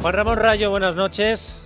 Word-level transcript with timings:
Juan 0.00 0.14
Ramón 0.14 0.38
Rayo, 0.38 0.70
buenas 0.70 0.96
noches. 0.96 1.60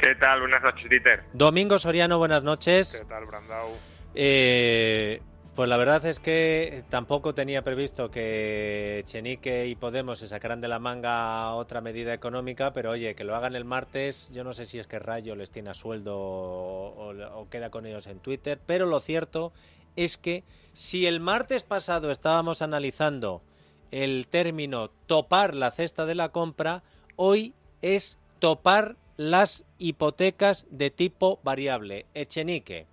¿Qué 0.00 0.14
tal? 0.14 0.38
Buenas 0.38 0.62
noches, 0.62 0.88
Dieter. 0.88 1.24
Domingo 1.32 1.76
Soriano, 1.80 2.18
buenas 2.18 2.44
noches. 2.44 2.96
¿Qué 3.00 3.04
tal, 3.04 3.26
Brandau? 3.26 3.70
Eh, 4.14 5.20
pues 5.56 5.68
la 5.68 5.76
verdad 5.76 6.04
es 6.04 6.20
que 6.20 6.84
tampoco 6.88 7.34
tenía 7.34 7.62
previsto 7.62 8.12
que 8.12 9.02
Chenique 9.06 9.66
y 9.66 9.74
Podemos 9.74 10.20
se 10.20 10.28
sacaran 10.28 10.60
de 10.60 10.68
la 10.68 10.78
manga 10.78 11.52
otra 11.54 11.80
medida 11.80 12.14
económica, 12.14 12.72
pero 12.72 12.92
oye, 12.92 13.16
que 13.16 13.24
lo 13.24 13.34
hagan 13.34 13.56
el 13.56 13.64
martes, 13.64 14.30
yo 14.32 14.44
no 14.44 14.52
sé 14.52 14.66
si 14.66 14.78
es 14.78 14.86
que 14.86 15.00
Rayo 15.00 15.34
les 15.34 15.50
tiene 15.50 15.70
a 15.70 15.74
sueldo 15.74 16.16
o, 16.16 17.12
o 17.34 17.48
queda 17.50 17.70
con 17.70 17.86
ellos 17.86 18.06
en 18.06 18.20
Twitter, 18.20 18.60
pero 18.64 18.86
lo 18.86 19.00
cierto 19.00 19.52
es 19.96 20.16
que 20.16 20.44
si 20.74 21.06
el 21.06 21.18
martes 21.18 21.64
pasado 21.64 22.12
estábamos 22.12 22.62
analizando 22.62 23.42
el 23.90 24.28
término 24.28 24.90
topar 25.06 25.56
la 25.56 25.72
cesta 25.72 26.06
de 26.06 26.14
la 26.14 26.28
compra, 26.28 26.84
hoy 27.16 27.52
es 27.84 28.16
topar 28.38 28.96
las 29.18 29.64
hipotecas 29.76 30.66
de 30.70 30.90
tipo 30.90 31.38
variable. 31.44 32.06
Echenique. 32.14 32.86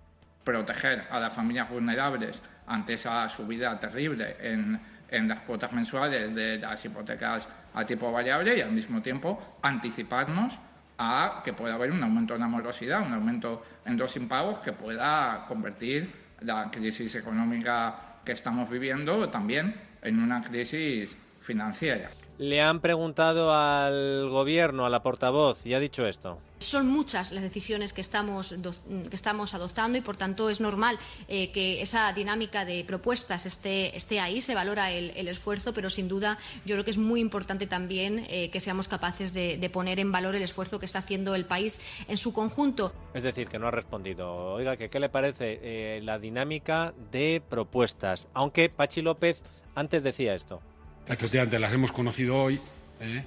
Proteger 0.44 1.06
a 1.10 1.18
las 1.18 1.32
familias 1.32 1.70
vulnerables 1.70 2.42
ante 2.66 2.94
esa 2.94 3.26
subida 3.30 3.80
terrible 3.80 4.36
en, 4.40 4.78
en 5.08 5.28
las 5.28 5.40
cuotas 5.40 5.72
mensuales 5.72 6.34
de 6.34 6.58
las 6.58 6.84
hipotecas 6.84 7.48
a 7.72 7.86
tipo 7.86 8.12
variable 8.12 8.58
y 8.58 8.60
al 8.60 8.70
mismo 8.70 9.00
tiempo 9.00 9.56
anticiparnos 9.62 10.58
a 10.98 11.40
que 11.42 11.54
pueda 11.54 11.74
haber 11.74 11.90
un 11.90 12.02
aumento 12.02 12.34
en 12.34 12.40
la 12.40 12.48
morosidad, 12.48 13.00
un 13.00 13.14
aumento 13.14 13.64
en 13.86 13.96
los 13.96 14.14
impagos 14.16 14.58
que 14.58 14.72
pueda 14.72 15.46
convertir 15.48 16.12
la 16.42 16.70
crisis 16.70 17.14
económica 17.14 18.18
que 18.22 18.32
estamos 18.32 18.68
viviendo 18.68 19.30
también 19.30 19.74
en 20.02 20.18
una 20.18 20.42
crisis 20.42 21.16
financiera. 21.40 22.10
Le 22.42 22.60
han 22.60 22.80
preguntado 22.80 23.54
al 23.54 24.28
gobierno, 24.28 24.84
a 24.84 24.90
la 24.90 25.00
portavoz, 25.00 25.64
y 25.64 25.74
ha 25.74 25.78
dicho 25.78 26.04
esto. 26.08 26.38
Son 26.58 26.88
muchas 26.88 27.30
las 27.30 27.44
decisiones 27.44 27.92
que 27.92 28.00
estamos, 28.00 28.52
que 28.52 29.14
estamos 29.14 29.54
adoptando 29.54 29.96
y, 29.96 30.00
por 30.00 30.16
tanto, 30.16 30.50
es 30.50 30.60
normal 30.60 30.98
eh, 31.28 31.52
que 31.52 31.80
esa 31.80 32.12
dinámica 32.12 32.64
de 32.64 32.82
propuestas 32.84 33.46
esté, 33.46 33.96
esté 33.96 34.18
ahí. 34.18 34.40
Se 34.40 34.56
valora 34.56 34.90
el, 34.90 35.12
el, 35.14 35.28
esfuerzo, 35.28 35.72
pero 35.72 35.88
sin 35.88 36.08
duda 36.08 36.36
yo 36.64 36.74
creo 36.74 36.84
que 36.84 36.90
es 36.90 36.98
muy 36.98 37.20
importante 37.20 37.68
también 37.68 38.26
eh, 38.28 38.50
que 38.50 38.58
seamos 38.58 38.88
capaces 38.88 39.32
de, 39.32 39.56
de, 39.56 39.70
poner 39.70 40.00
en 40.00 40.10
valor 40.10 40.34
el 40.34 40.42
esfuerzo 40.42 40.80
que 40.80 40.86
está 40.86 40.98
haciendo 40.98 41.36
el 41.36 41.44
país 41.44 41.80
en 42.08 42.16
su 42.16 42.32
conjunto. 42.32 42.92
Es 43.14 43.22
decir, 43.22 43.46
que 43.46 43.60
no 43.60 43.68
ha 43.68 43.70
respondido. 43.70 44.54
Oiga, 44.54 44.76
¿qué 44.76 44.98
le 44.98 45.08
parece 45.08 45.60
eh, 45.62 46.00
la 46.02 46.18
dinámica 46.18 46.92
de 47.12 47.40
propuestas? 47.48 48.26
Aunque 48.34 48.68
Pachi 48.68 49.00
López 49.00 49.44
antes 49.76 50.02
decía 50.02 50.34
esto. 50.34 50.60
Las 51.08 51.72
hemos 51.72 51.92
conocido 51.92 52.36
hoy 52.36 52.60
¿eh? 53.00 53.24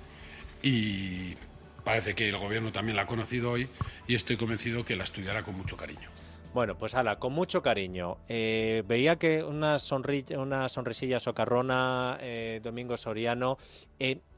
y 0.63 1.35
parece 1.83 2.15
que 2.15 2.29
el 2.29 2.37
gobierno 2.37 2.71
también 2.71 2.95
la 2.95 3.03
ha 3.03 3.07
conocido 3.07 3.51
hoy 3.51 3.69
y 4.07 4.15
estoy 4.15 4.37
convencido 4.37 4.85
que 4.85 4.95
la 4.95 5.03
estudiará 5.03 5.43
con 5.43 5.55
mucho 5.55 5.77
cariño. 5.77 6.09
Bueno, 6.53 6.77
pues 6.77 6.95
ala, 6.95 7.19
con 7.19 7.33
mucho 7.33 7.61
cariño. 7.61 8.17
Eh, 8.29 8.83
veía 8.87 9.17
que 9.17 9.43
una, 9.43 9.77
sonri 9.77 10.25
una 10.37 10.69
sonrisilla 10.69 11.19
socarrona, 11.19 12.17
eh, 12.21 12.61
Domingo 12.63 12.95
Soriano, 12.95 13.57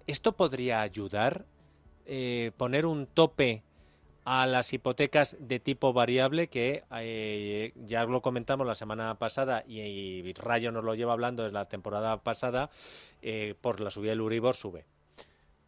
¿esto 0.07 0.31
podría 0.31 0.81
ayudar? 0.81 1.45
Poner 2.57 2.85
un 2.85 3.05
tope 3.05 3.63
a 4.29 4.45
las 4.45 4.73
hipotecas 4.73 5.37
de 5.39 5.61
tipo 5.61 5.93
variable 5.93 6.49
que 6.49 6.83
eh, 6.97 7.71
ya 7.75 8.03
lo 8.03 8.21
comentamos 8.21 8.67
la 8.67 8.75
semana 8.75 9.15
pasada 9.15 9.63
y, 9.65 10.33
Rayo 10.33 10.69
nos 10.73 10.83
lo 10.83 10.95
lleva 10.95 11.13
hablando 11.13 11.43
desde 11.43 11.53
la 11.53 11.63
temporada 11.63 12.21
pasada 12.21 12.69
eh, 13.21 13.55
por 13.61 13.79
la 13.79 13.89
subida 13.89 14.09
del 14.09 14.19
Uribor 14.19 14.57
sube. 14.57 14.83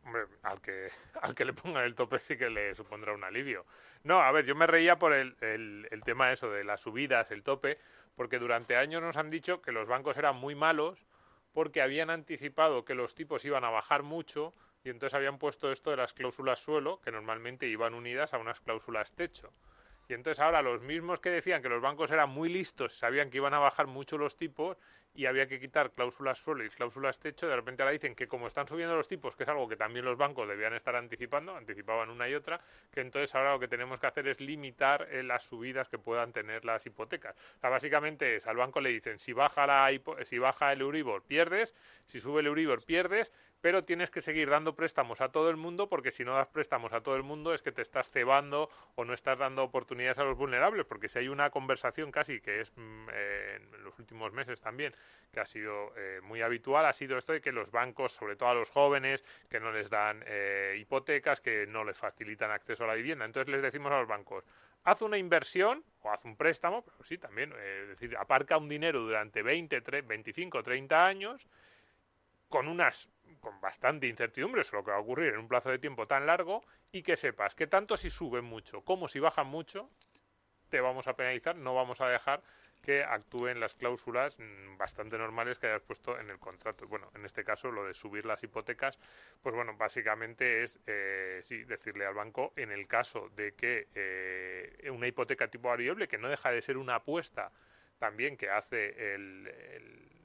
Hombre, 0.03 0.23
al 0.43 0.59
que, 0.59 0.89
al 1.21 1.33
que 1.35 1.45
le 1.45 1.53
pongan 1.53 1.85
el 1.85 1.95
tope 1.95 2.19
sí 2.19 2.35
que 2.35 2.49
le 2.49 2.75
supondrá 2.75 3.13
un 3.13 3.23
alivio. 3.23 3.65
No, 4.03 4.19
a 4.19 4.29
ver, 4.33 4.43
yo 4.43 4.55
me 4.55 4.67
reía 4.67 4.99
por 4.99 5.13
el, 5.13 5.37
el, 5.39 5.87
el 5.89 6.03
tema 6.03 6.33
eso 6.33 6.51
de 6.51 6.65
las 6.65 6.81
subidas, 6.81 7.31
el 7.31 7.43
tope, 7.43 7.79
porque 8.17 8.39
durante 8.39 8.75
años 8.75 9.01
nos 9.01 9.15
han 9.15 9.29
dicho 9.29 9.61
que 9.61 9.71
los 9.71 9.87
bancos 9.87 10.17
eran 10.17 10.35
muy 10.35 10.55
malos 10.55 11.05
porque 11.53 11.81
habían 11.81 12.09
anticipado 12.09 12.83
que 12.83 12.93
los 12.93 13.15
tipos 13.15 13.45
iban 13.45 13.63
a 13.63 13.69
bajar 13.69 14.03
mucho 14.03 14.53
y 14.83 14.89
entonces 14.89 15.13
habían 15.13 15.37
puesto 15.37 15.71
esto 15.71 15.91
de 15.91 15.97
las 15.97 16.13
cláusulas 16.13 16.59
suelo, 16.59 17.01
que 17.01 17.11
normalmente 17.11 17.67
iban 17.67 17.93
unidas 17.93 18.33
a 18.33 18.37
unas 18.37 18.59
cláusulas 18.59 19.13
techo. 19.13 19.51
Y 20.07 20.13
entonces 20.13 20.39
ahora 20.39 20.63
los 20.63 20.81
mismos 20.81 21.19
que 21.19 21.29
decían 21.29 21.61
que 21.61 21.69
los 21.69 21.81
bancos 21.81 22.09
eran 22.09 22.31
muy 22.31 22.49
listos, 22.49 22.97
sabían 22.97 23.29
que 23.29 23.37
iban 23.37 23.53
a 23.53 23.59
bajar 23.59 23.85
mucho 23.85 24.17
los 24.17 24.37
tipos 24.37 24.77
y 25.13 25.25
había 25.25 25.47
que 25.47 25.59
quitar 25.59 25.91
cláusulas 25.91 26.39
suelo 26.39 26.63
y 26.63 26.69
cláusulas 26.69 27.19
techo, 27.19 27.47
de 27.47 27.55
repente 27.55 27.83
ahora 27.83 27.91
dicen 27.91 28.15
que 28.15 28.27
como 28.27 28.47
están 28.47 28.67
subiendo 28.67 28.95
los 28.95 29.07
tipos, 29.07 29.35
que 29.35 29.43
es 29.43 29.49
algo 29.49 29.67
que 29.67 29.75
también 29.75 30.05
los 30.05 30.17
bancos 30.17 30.47
debían 30.47 30.73
estar 30.73 30.95
anticipando, 30.95 31.55
anticipaban 31.55 32.09
una 32.09 32.29
y 32.29 32.35
otra, 32.35 32.59
que 32.91 33.01
entonces 33.01 33.33
ahora 33.35 33.53
lo 33.53 33.59
que 33.59 33.67
tenemos 33.67 33.99
que 33.99 34.07
hacer 34.07 34.27
es 34.27 34.39
limitar 34.39 35.07
eh, 35.11 35.21
las 35.23 35.43
subidas 35.43 35.89
que 35.89 35.99
puedan 35.99 36.31
tener 36.31 36.63
las 36.65 36.85
hipotecas. 36.85 37.35
Básicamente 37.61 38.35
es, 38.35 38.47
al 38.47 38.57
banco 38.57 38.81
le 38.81 38.89
dicen, 38.89 39.19
si 39.19 39.33
baja, 39.33 39.67
la 39.67 39.91
si 40.23 40.39
baja 40.39 40.71
el 40.71 40.81
Euribor, 40.81 41.23
pierdes, 41.23 41.75
si 42.05 42.19
sube 42.19 42.41
el 42.41 42.47
Euribor, 42.47 42.83
pierdes, 42.83 43.31
pero 43.61 43.83
tienes 43.83 44.09
que 44.09 44.21
seguir 44.21 44.49
dando 44.49 44.75
préstamos 44.75 45.21
a 45.21 45.29
todo 45.29 45.49
el 45.49 45.57
mundo 45.57 45.89
porque 45.89 46.11
si 46.11 46.23
no 46.23 46.35
das 46.35 46.47
préstamos 46.47 46.93
a 46.93 47.01
todo 47.01 47.15
el 47.15 47.23
mundo 47.23 47.53
es 47.53 47.61
que 47.61 47.71
te 47.71 47.81
estás 47.81 48.09
cebando 48.09 48.69
o 48.95 49.05
no 49.05 49.13
estás 49.13 49.37
dando 49.37 49.63
oportunidades 49.63 50.19
a 50.19 50.23
los 50.23 50.37
vulnerables, 50.37 50.85
porque 50.85 51.09
si 51.09 51.19
hay 51.19 51.27
una 51.27 51.49
conversación 51.49 52.11
casi 52.11 52.39
que 52.39 52.61
es 52.61 52.71
eh, 53.11 53.59
en 53.59 53.83
los 53.83 53.97
últimos 53.99 54.31
meses 54.31 54.61
también, 54.61 54.93
que 55.31 55.39
ha 55.39 55.45
sido 55.45 55.93
eh, 55.97 56.21
muy 56.23 56.41
habitual, 56.41 56.85
ha 56.85 56.93
sido 56.93 57.17
esto 57.17 57.33
de 57.33 57.41
que 57.41 57.51
los 57.51 57.71
bancos, 57.71 58.13
sobre 58.13 58.35
todo 58.35 58.49
a 58.49 58.53
los 58.53 58.69
jóvenes, 58.69 59.23
que 59.49 59.59
no 59.59 59.71
les 59.71 59.89
dan 59.89 60.23
eh, 60.25 60.77
hipotecas, 60.79 61.41
que 61.41 61.67
no 61.67 61.83
les 61.83 61.97
facilitan 61.97 62.51
acceso 62.51 62.85
a 62.85 62.87
la 62.87 62.95
vivienda. 62.95 63.25
Entonces 63.25 63.51
les 63.51 63.61
decimos 63.61 63.91
a 63.91 63.99
los 63.99 64.07
bancos, 64.07 64.45
haz 64.85 65.01
una 65.01 65.17
inversión 65.17 65.83
o 66.01 66.11
haz 66.11 66.23
un 66.23 66.37
préstamo, 66.37 66.83
pero 66.83 67.03
sí 67.03 67.17
también, 67.17 67.53
es 67.53 67.89
decir, 67.89 68.15
aparca 68.17 68.57
un 68.57 68.69
dinero 68.69 69.01
durante 69.01 69.43
20, 69.43 69.81
3, 69.81 70.07
25, 70.07 70.63
30 70.63 71.05
años 71.05 71.47
con 72.49 72.67
unas 72.67 73.09
con 73.39 73.61
bastante 73.61 74.07
incertidumbre 74.07 74.63
sobre 74.63 74.81
lo 74.81 74.85
que 74.85 74.91
va 74.91 74.97
a 74.97 75.01
ocurrir 75.01 75.33
en 75.33 75.39
un 75.39 75.47
plazo 75.47 75.69
de 75.69 75.79
tiempo 75.79 76.07
tan 76.07 76.25
largo 76.25 76.61
y 76.91 77.03
que 77.03 77.15
sepas 77.15 77.55
que 77.55 77.67
tanto 77.67 77.95
si 77.95 78.09
suben 78.09 78.43
mucho 78.43 78.81
como 78.81 79.07
si 79.07 79.19
bajan 79.19 79.47
mucho, 79.47 79.89
te 80.69 80.81
vamos 80.81 81.07
a 81.07 81.15
penalizar, 81.15 81.55
no 81.55 81.73
vamos 81.73 82.01
a 82.01 82.09
dejar 82.09 82.41
que 82.81 83.03
actúen 83.03 83.59
las 83.59 83.75
cláusulas 83.75 84.37
bastante 84.77 85.17
normales 85.17 85.59
que 85.59 85.67
hayas 85.67 85.81
puesto 85.81 86.17
en 86.17 86.29
el 86.29 86.39
contrato. 86.39 86.87
Bueno, 86.87 87.11
en 87.13 87.25
este 87.25 87.43
caso 87.43 87.71
lo 87.71 87.85
de 87.85 87.93
subir 87.93 88.25
las 88.25 88.41
hipotecas, 88.43 88.97
pues 89.41 89.53
bueno, 89.53 89.75
básicamente 89.75 90.63
es 90.63 90.79
eh, 90.87 91.41
sí, 91.43 91.63
decirle 91.65 92.05
al 92.05 92.13
banco 92.13 92.53
en 92.55 92.71
el 92.71 92.87
caso 92.87 93.29
de 93.35 93.53
que 93.53 93.87
eh, 93.93 94.89
una 94.91 95.07
hipoteca 95.07 95.49
tipo 95.49 95.67
variable, 95.67 96.07
que 96.07 96.17
no 96.17 96.29
deja 96.29 96.51
de 96.51 96.61
ser 96.61 96.77
una 96.77 96.95
apuesta 96.95 97.51
también 97.97 98.37
que 98.37 98.49
hace 98.49 99.13
el, 99.13 99.47
el 99.47 100.18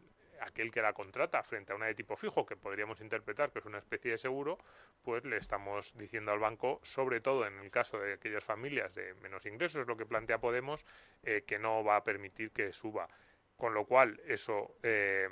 aquel 0.45 0.71
que 0.71 0.83
la 0.83 0.93
contrata 0.93 1.43
frente 1.43 1.73
a 1.73 1.77
una 1.77 1.87
de 1.87 1.95
tipo 1.95 2.17
fijo, 2.17 2.47
que 2.47 2.57
podríamos 2.57 3.01
interpretar 3.01 3.51
que 3.51 3.59
es 3.59 3.65
una 3.65 3.79
especie 3.79 4.13
de 4.13 4.19
seguro, 4.19 4.59
pues 5.03 5.25
le 5.25 5.37
estamos 5.37 5.97
diciendo 5.97 6.33
al 6.33 6.39
banco, 6.39 6.81
sobre 6.83 7.21
todo 7.21 7.47
en 7.47 7.59
el 7.59 7.71
caso 7.71 7.99
de 7.99 8.15
aquellas 8.15 8.45
familias 8.45 8.95
de 8.95 9.15
menos 9.15 9.47
ingresos, 9.47 9.83
es 9.83 9.87
lo 9.87 9.97
que 9.97 10.07
plantea 10.07 10.39
Podemos, 10.39 10.85
eh, 11.23 11.45
que 11.47 11.59
no 11.59 11.83
va 11.83 11.97
a 11.97 12.05
permitir 12.05 12.51
que 12.51 12.73
suba. 12.73 13.09
Con 13.57 13.73
lo 13.73 13.87
cual, 13.87 14.21
eso, 14.27 14.77
eh, 14.83 15.29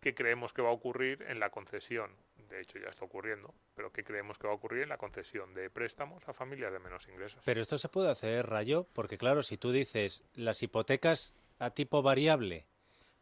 ¿qué 0.00 0.14
creemos 0.14 0.52
que 0.52 0.62
va 0.62 0.68
a 0.68 0.72
ocurrir 0.72 1.22
en 1.28 1.40
la 1.40 1.50
concesión? 1.50 2.10
De 2.48 2.62
hecho, 2.62 2.78
ya 2.78 2.88
está 2.88 3.04
ocurriendo, 3.04 3.52
pero 3.74 3.92
¿qué 3.92 4.04
creemos 4.04 4.38
que 4.38 4.46
va 4.46 4.54
a 4.54 4.56
ocurrir 4.56 4.84
en 4.84 4.88
la 4.88 4.96
concesión 4.96 5.52
de 5.52 5.68
préstamos 5.68 6.26
a 6.28 6.32
familias 6.32 6.72
de 6.72 6.78
menos 6.78 7.06
ingresos? 7.08 7.42
Pero 7.44 7.60
esto 7.60 7.76
se 7.76 7.88
puede 7.88 8.10
hacer, 8.10 8.46
Rayo, 8.46 8.86
porque 8.94 9.18
claro, 9.18 9.42
si 9.42 9.58
tú 9.58 9.70
dices 9.70 10.24
las 10.34 10.62
hipotecas 10.62 11.34
a 11.58 11.70
tipo 11.70 12.00
variable 12.00 12.64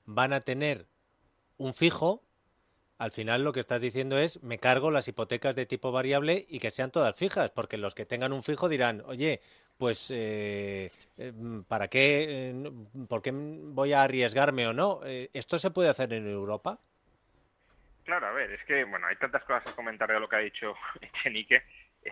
van 0.05 0.32
a 0.32 0.43
tener 0.43 0.87
un 1.58 1.75
fijo, 1.75 2.23
al 2.99 3.11
final 3.11 3.44
lo 3.44 3.53
que 3.53 3.61
estás 3.61 3.81
diciendo 3.81 4.19
es 4.19 4.43
me 4.43 4.58
cargo 4.58 4.91
las 4.91 5.08
hipotecas 5.08 5.55
de 5.55 5.67
tipo 5.67 5.93
variable 5.93 6.47
y 6.49 6.61
que 6.61 6.70
sean 6.70 6.91
todas 6.91 7.17
fijas, 7.17 7.50
porque 7.50 7.76
los 7.76 7.94
que 7.94 8.06
tengan 8.06 8.32
un 8.32 8.43
fijo 8.43 8.69
dirán, 8.69 9.03
oye, 9.06 9.41
pues 9.79 10.11
eh, 10.14 10.91
¿para 11.69 11.88
qué? 11.88 12.26
Eh, 12.29 12.73
¿Por 13.08 13.23
qué 13.23 13.32
voy 13.32 13.93
a 13.93 14.03
arriesgarme 14.03 14.67
o 14.67 14.73
no? 14.73 15.00
Eh, 15.05 15.31
¿Esto 15.35 15.58
se 15.58 15.70
puede 15.70 15.91
hacer 15.91 16.12
en 16.12 16.29
Europa? 16.29 16.79
Claro, 18.05 18.26
a 18.29 18.32
ver, 18.32 18.53
es 18.53 18.64
que, 18.64 18.85
bueno, 18.85 19.06
hay 19.08 19.17
tantas 19.17 19.43
cosas 19.43 19.67
a 19.67 19.75
comentar 19.75 20.11
de 20.11 20.20
lo 20.20 20.29
que 20.29 20.37
ha 20.37 20.41
dicho 20.41 20.75
Chenique. 21.23 21.64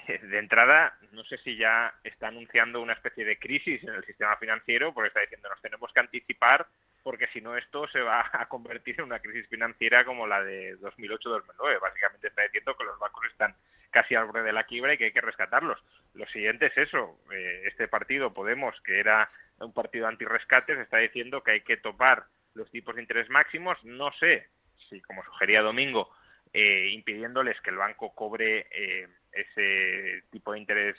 Eh, 0.08 0.18
de 0.18 0.38
entrada, 0.38 0.98
no 1.12 1.22
sé 1.24 1.38
si 1.38 1.56
ya 1.56 1.94
está 2.02 2.28
anunciando 2.28 2.82
una 2.82 2.94
especie 2.94 3.24
de 3.24 3.38
crisis 3.38 3.82
en 3.84 3.94
el 3.94 4.04
sistema 4.04 4.36
financiero, 4.36 4.92
porque 4.92 5.08
está 5.08 5.20
diciendo 5.20 5.48
nos 5.48 5.62
tenemos 5.62 5.92
que 5.92 6.00
anticipar, 6.00 6.66
porque 7.04 7.28
si 7.28 7.40
no 7.40 7.56
esto 7.56 7.86
se 7.88 8.00
va 8.00 8.28
a 8.32 8.48
convertir 8.48 8.96
en 8.98 9.04
una 9.04 9.20
crisis 9.20 9.46
financiera 9.48 10.04
como 10.04 10.26
la 10.26 10.42
de 10.42 10.76
2008-2009. 10.80 11.80
Básicamente 11.80 12.28
está 12.28 12.42
diciendo 12.42 12.76
que 12.76 12.84
los 12.84 12.98
bancos 12.98 13.24
están 13.30 13.54
casi 13.90 14.16
al 14.16 14.24
borde 14.24 14.42
de 14.42 14.52
la 14.52 14.64
quiebra 14.64 14.94
y 14.94 14.98
que 14.98 15.04
hay 15.04 15.12
que 15.12 15.20
rescatarlos. 15.20 15.78
Lo 16.14 16.26
siguiente 16.26 16.66
es 16.66 16.76
eso. 16.76 17.20
Eh, 17.30 17.62
este 17.66 17.86
partido, 17.86 18.34
Podemos, 18.34 18.74
que 18.80 18.98
era 18.98 19.30
un 19.60 19.72
partido 19.72 20.08
anti-rescates, 20.08 20.78
está 20.78 20.98
diciendo 20.98 21.44
que 21.44 21.52
hay 21.52 21.60
que 21.60 21.76
topar 21.76 22.24
los 22.54 22.68
tipos 22.70 22.96
de 22.96 23.02
interés 23.02 23.28
máximos. 23.28 23.78
No 23.84 24.10
sé 24.18 24.48
si, 24.88 25.00
como 25.02 25.22
sugería 25.24 25.62
Domingo, 25.62 26.10
eh, 26.52 26.88
impidiéndoles 26.90 27.60
que 27.60 27.70
el 27.70 27.76
banco 27.76 28.14
cobre 28.14 28.66
eh, 28.70 29.08
ese 29.30 30.24
tipo 30.30 30.52
de 30.52 30.58
interés, 30.58 30.96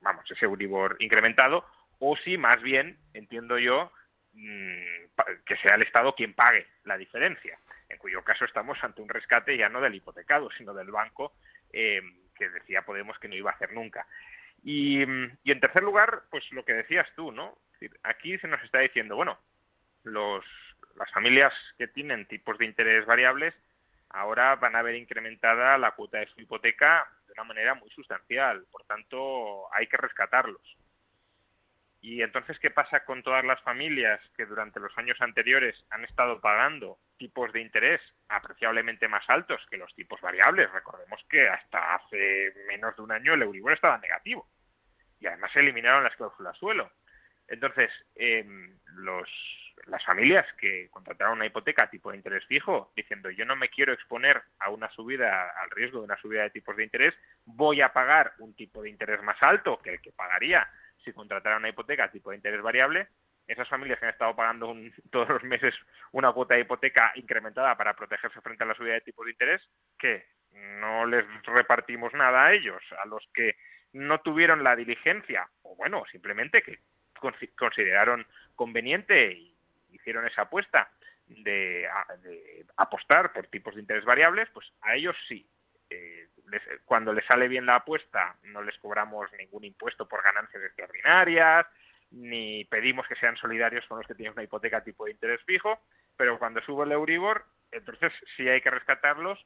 vamos, 0.00 0.28
ese 0.30 0.46
Euribor 0.46 0.96
incrementado, 0.98 1.66
o 1.98 2.16
si 2.16 2.38
más 2.38 2.60
bien, 2.62 2.98
entiendo 3.14 3.58
yo, 3.58 3.92
que 4.34 5.56
sea 5.56 5.74
el 5.74 5.82
Estado 5.82 6.14
quien 6.14 6.34
pague 6.34 6.66
la 6.84 6.96
diferencia, 6.96 7.58
en 7.88 7.98
cuyo 7.98 8.24
caso 8.24 8.44
estamos 8.44 8.82
ante 8.82 9.02
un 9.02 9.08
rescate 9.08 9.56
ya 9.56 9.68
no 9.68 9.80
del 9.80 9.94
hipotecado, 9.94 10.50
sino 10.56 10.72
del 10.74 10.90
banco 10.90 11.34
eh, 11.72 12.00
que 12.34 12.48
decía 12.48 12.82
Podemos 12.82 13.18
que 13.18 13.28
no 13.28 13.34
iba 13.34 13.50
a 13.50 13.54
hacer 13.54 13.72
nunca. 13.72 14.06
Y, 14.64 15.02
en 15.02 15.60
tercer 15.60 15.82
lugar, 15.82 16.22
pues 16.30 16.50
lo 16.52 16.64
que 16.64 16.72
decías 16.72 17.08
tú, 17.16 17.32
¿no? 17.32 17.58
Aquí 18.04 18.38
se 18.38 18.46
nos 18.46 18.62
está 18.62 18.78
diciendo, 18.78 19.16
bueno, 19.16 19.38
los, 20.04 20.44
las 20.96 21.10
familias 21.10 21.52
que 21.78 21.88
tienen 21.88 22.26
tipos 22.26 22.58
de 22.58 22.66
interés 22.66 23.04
variables 23.06 23.54
ahora 24.10 24.54
van 24.56 24.76
a 24.76 24.82
ver 24.82 24.94
incrementada 24.94 25.78
la 25.78 25.92
cuota 25.92 26.18
de 26.18 26.26
su 26.28 26.40
hipoteca 26.40 27.08
de 27.26 27.32
una 27.32 27.44
manera 27.44 27.74
muy 27.74 27.90
sustancial. 27.90 28.64
Por 28.70 28.84
tanto, 28.84 29.72
hay 29.74 29.86
que 29.88 29.96
rescatarlos. 29.96 30.76
Y 32.02 32.20
entonces, 32.20 32.58
¿qué 32.58 32.72
pasa 32.72 33.04
con 33.04 33.22
todas 33.22 33.44
las 33.44 33.62
familias 33.62 34.20
que 34.36 34.44
durante 34.44 34.80
los 34.80 34.92
años 34.98 35.16
anteriores 35.20 35.86
han 35.88 36.04
estado 36.04 36.40
pagando 36.40 36.98
tipos 37.16 37.52
de 37.52 37.60
interés 37.60 38.00
apreciablemente 38.28 39.06
más 39.06 39.22
altos 39.30 39.64
que 39.70 39.76
los 39.76 39.94
tipos 39.94 40.20
variables? 40.20 40.70
Recordemos 40.72 41.24
que 41.30 41.48
hasta 41.48 41.94
hace 41.94 42.52
menos 42.66 42.96
de 42.96 43.02
un 43.02 43.12
año 43.12 43.34
el 43.34 43.42
Euribor 43.42 43.72
estaba 43.72 43.98
negativo 43.98 44.48
y 45.20 45.28
además 45.28 45.52
se 45.52 45.60
eliminaron 45.60 46.02
las 46.02 46.16
cláusulas 46.16 46.58
suelo. 46.58 46.90
Entonces, 47.46 47.92
los, 48.96 49.30
las 49.86 50.04
familias 50.04 50.44
que 50.54 50.88
contrataron 50.90 51.34
una 51.34 51.46
hipoteca 51.46 51.84
a 51.84 51.90
tipo 51.90 52.10
de 52.10 52.16
interés 52.16 52.44
fijo, 52.46 52.92
diciendo 52.96 53.30
yo 53.30 53.44
no 53.44 53.54
me 53.54 53.68
quiero 53.68 53.92
exponer 53.92 54.42
a 54.58 54.70
una 54.70 54.90
subida, 54.90 55.50
al 55.50 55.70
riesgo 55.70 56.00
de 56.00 56.06
una 56.06 56.16
subida 56.16 56.42
de 56.42 56.50
tipos 56.50 56.76
de 56.76 56.82
interés, 56.82 57.14
voy 57.44 57.80
a 57.80 57.92
pagar 57.92 58.32
un 58.38 58.54
tipo 58.56 58.82
de 58.82 58.90
interés 58.90 59.22
más 59.22 59.40
alto 59.40 59.80
que 59.80 59.90
el 59.90 60.00
que 60.00 60.10
pagaría 60.10 60.68
si 61.04 61.12
contrataran 61.12 61.58
una 61.58 61.68
hipoteca 61.68 62.10
tipo 62.10 62.30
de 62.30 62.36
interés 62.36 62.62
variable, 62.62 63.08
esas 63.46 63.68
familias 63.68 63.98
que 63.98 64.06
han 64.06 64.12
estado 64.12 64.36
pagando 64.36 64.74
todos 65.10 65.28
los 65.28 65.42
meses 65.44 65.74
una 66.12 66.32
cuota 66.32 66.54
de 66.54 66.60
hipoteca 66.60 67.12
incrementada 67.16 67.76
para 67.76 67.94
protegerse 67.94 68.40
frente 68.40 68.64
a 68.64 68.66
la 68.66 68.74
subida 68.74 68.94
de 68.94 69.00
tipos 69.00 69.26
de 69.26 69.32
interés, 69.32 69.62
que 69.98 70.26
no 70.52 71.06
les 71.06 71.24
repartimos 71.44 72.12
nada 72.14 72.46
a 72.46 72.52
ellos, 72.52 72.82
a 73.02 73.06
los 73.06 73.26
que 73.34 73.56
no 73.92 74.20
tuvieron 74.20 74.64
la 74.64 74.76
diligencia, 74.76 75.48
o 75.62 75.76
bueno, 75.76 76.04
simplemente 76.10 76.62
que 76.62 76.80
consideraron 77.56 78.26
conveniente 78.54 79.32
y 79.32 79.54
hicieron 79.90 80.26
esa 80.26 80.42
apuesta 80.42 80.90
de, 81.26 81.88
apostar 82.76 83.32
por 83.32 83.46
tipos 83.46 83.74
de 83.74 83.80
interés 83.80 84.04
variables, 84.04 84.48
pues 84.52 84.72
a 84.80 84.94
ellos 84.94 85.16
sí. 85.28 85.46
Eh, 85.90 86.28
cuando 86.84 87.12
les 87.12 87.24
sale 87.24 87.48
bien 87.48 87.66
la 87.66 87.74
apuesta, 87.74 88.36
no 88.42 88.62
les 88.62 88.76
cobramos 88.78 89.30
ningún 89.38 89.64
impuesto 89.64 90.06
por 90.06 90.22
ganancias 90.22 90.62
extraordinarias, 90.62 91.66
ni 92.10 92.64
pedimos 92.66 93.06
que 93.06 93.16
sean 93.16 93.36
solidarios 93.36 93.86
con 93.86 93.98
los 93.98 94.06
que 94.06 94.14
tienen 94.14 94.34
una 94.34 94.42
hipoteca 94.42 94.84
tipo 94.84 95.04
de 95.04 95.12
interés 95.12 95.40
fijo, 95.44 95.80
pero 96.16 96.38
cuando 96.38 96.60
sube 96.62 96.84
el 96.84 96.92
Euribor, 96.92 97.46
entonces 97.70 98.12
sí 98.36 98.48
hay 98.48 98.60
que 98.60 98.70
rescatarlos, 98.70 99.44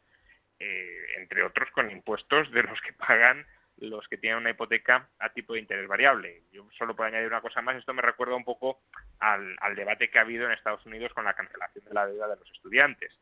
eh, 0.59 1.07
entre 1.19 1.45
otros 1.45 1.71
con 1.71 1.91
impuestos 1.91 2.51
de 2.51 2.63
los 2.65 2.81
que 2.81 2.93
pagan 2.93 3.47
los 3.79 4.09
que 4.09 4.17
tienen 4.17 4.39
una 4.39 4.51
hipoteca 4.51 5.09
a 5.19 5.29
tipo 5.31 5.53
de 5.53 5.61
interés 5.61 5.87
variable. 5.87 6.45
Yo 6.51 6.67
solo 6.79 6.97
puedo 6.97 7.09
añadir 7.09 7.29
una 7.29 7.43
cosa 7.43 7.61
más, 7.61 7.77
esto 7.77 7.93
me 7.93 8.03
recuerda 8.03 8.35
un 8.35 8.45
poco 8.45 8.81
al 9.19 9.77
debate 9.77 10.09
que 10.09 10.19
ha 10.19 10.23
habido 10.23 10.47
en 10.47 10.53
Estados 10.53 10.85
Unidos 10.87 11.13
con 11.13 11.25
la 11.25 11.35
cancelación 11.35 11.85
de 11.85 11.95
la 11.95 12.07
deuda 12.07 12.29
de 12.29 12.37
los 12.37 12.51
estudiantes. 12.51 13.13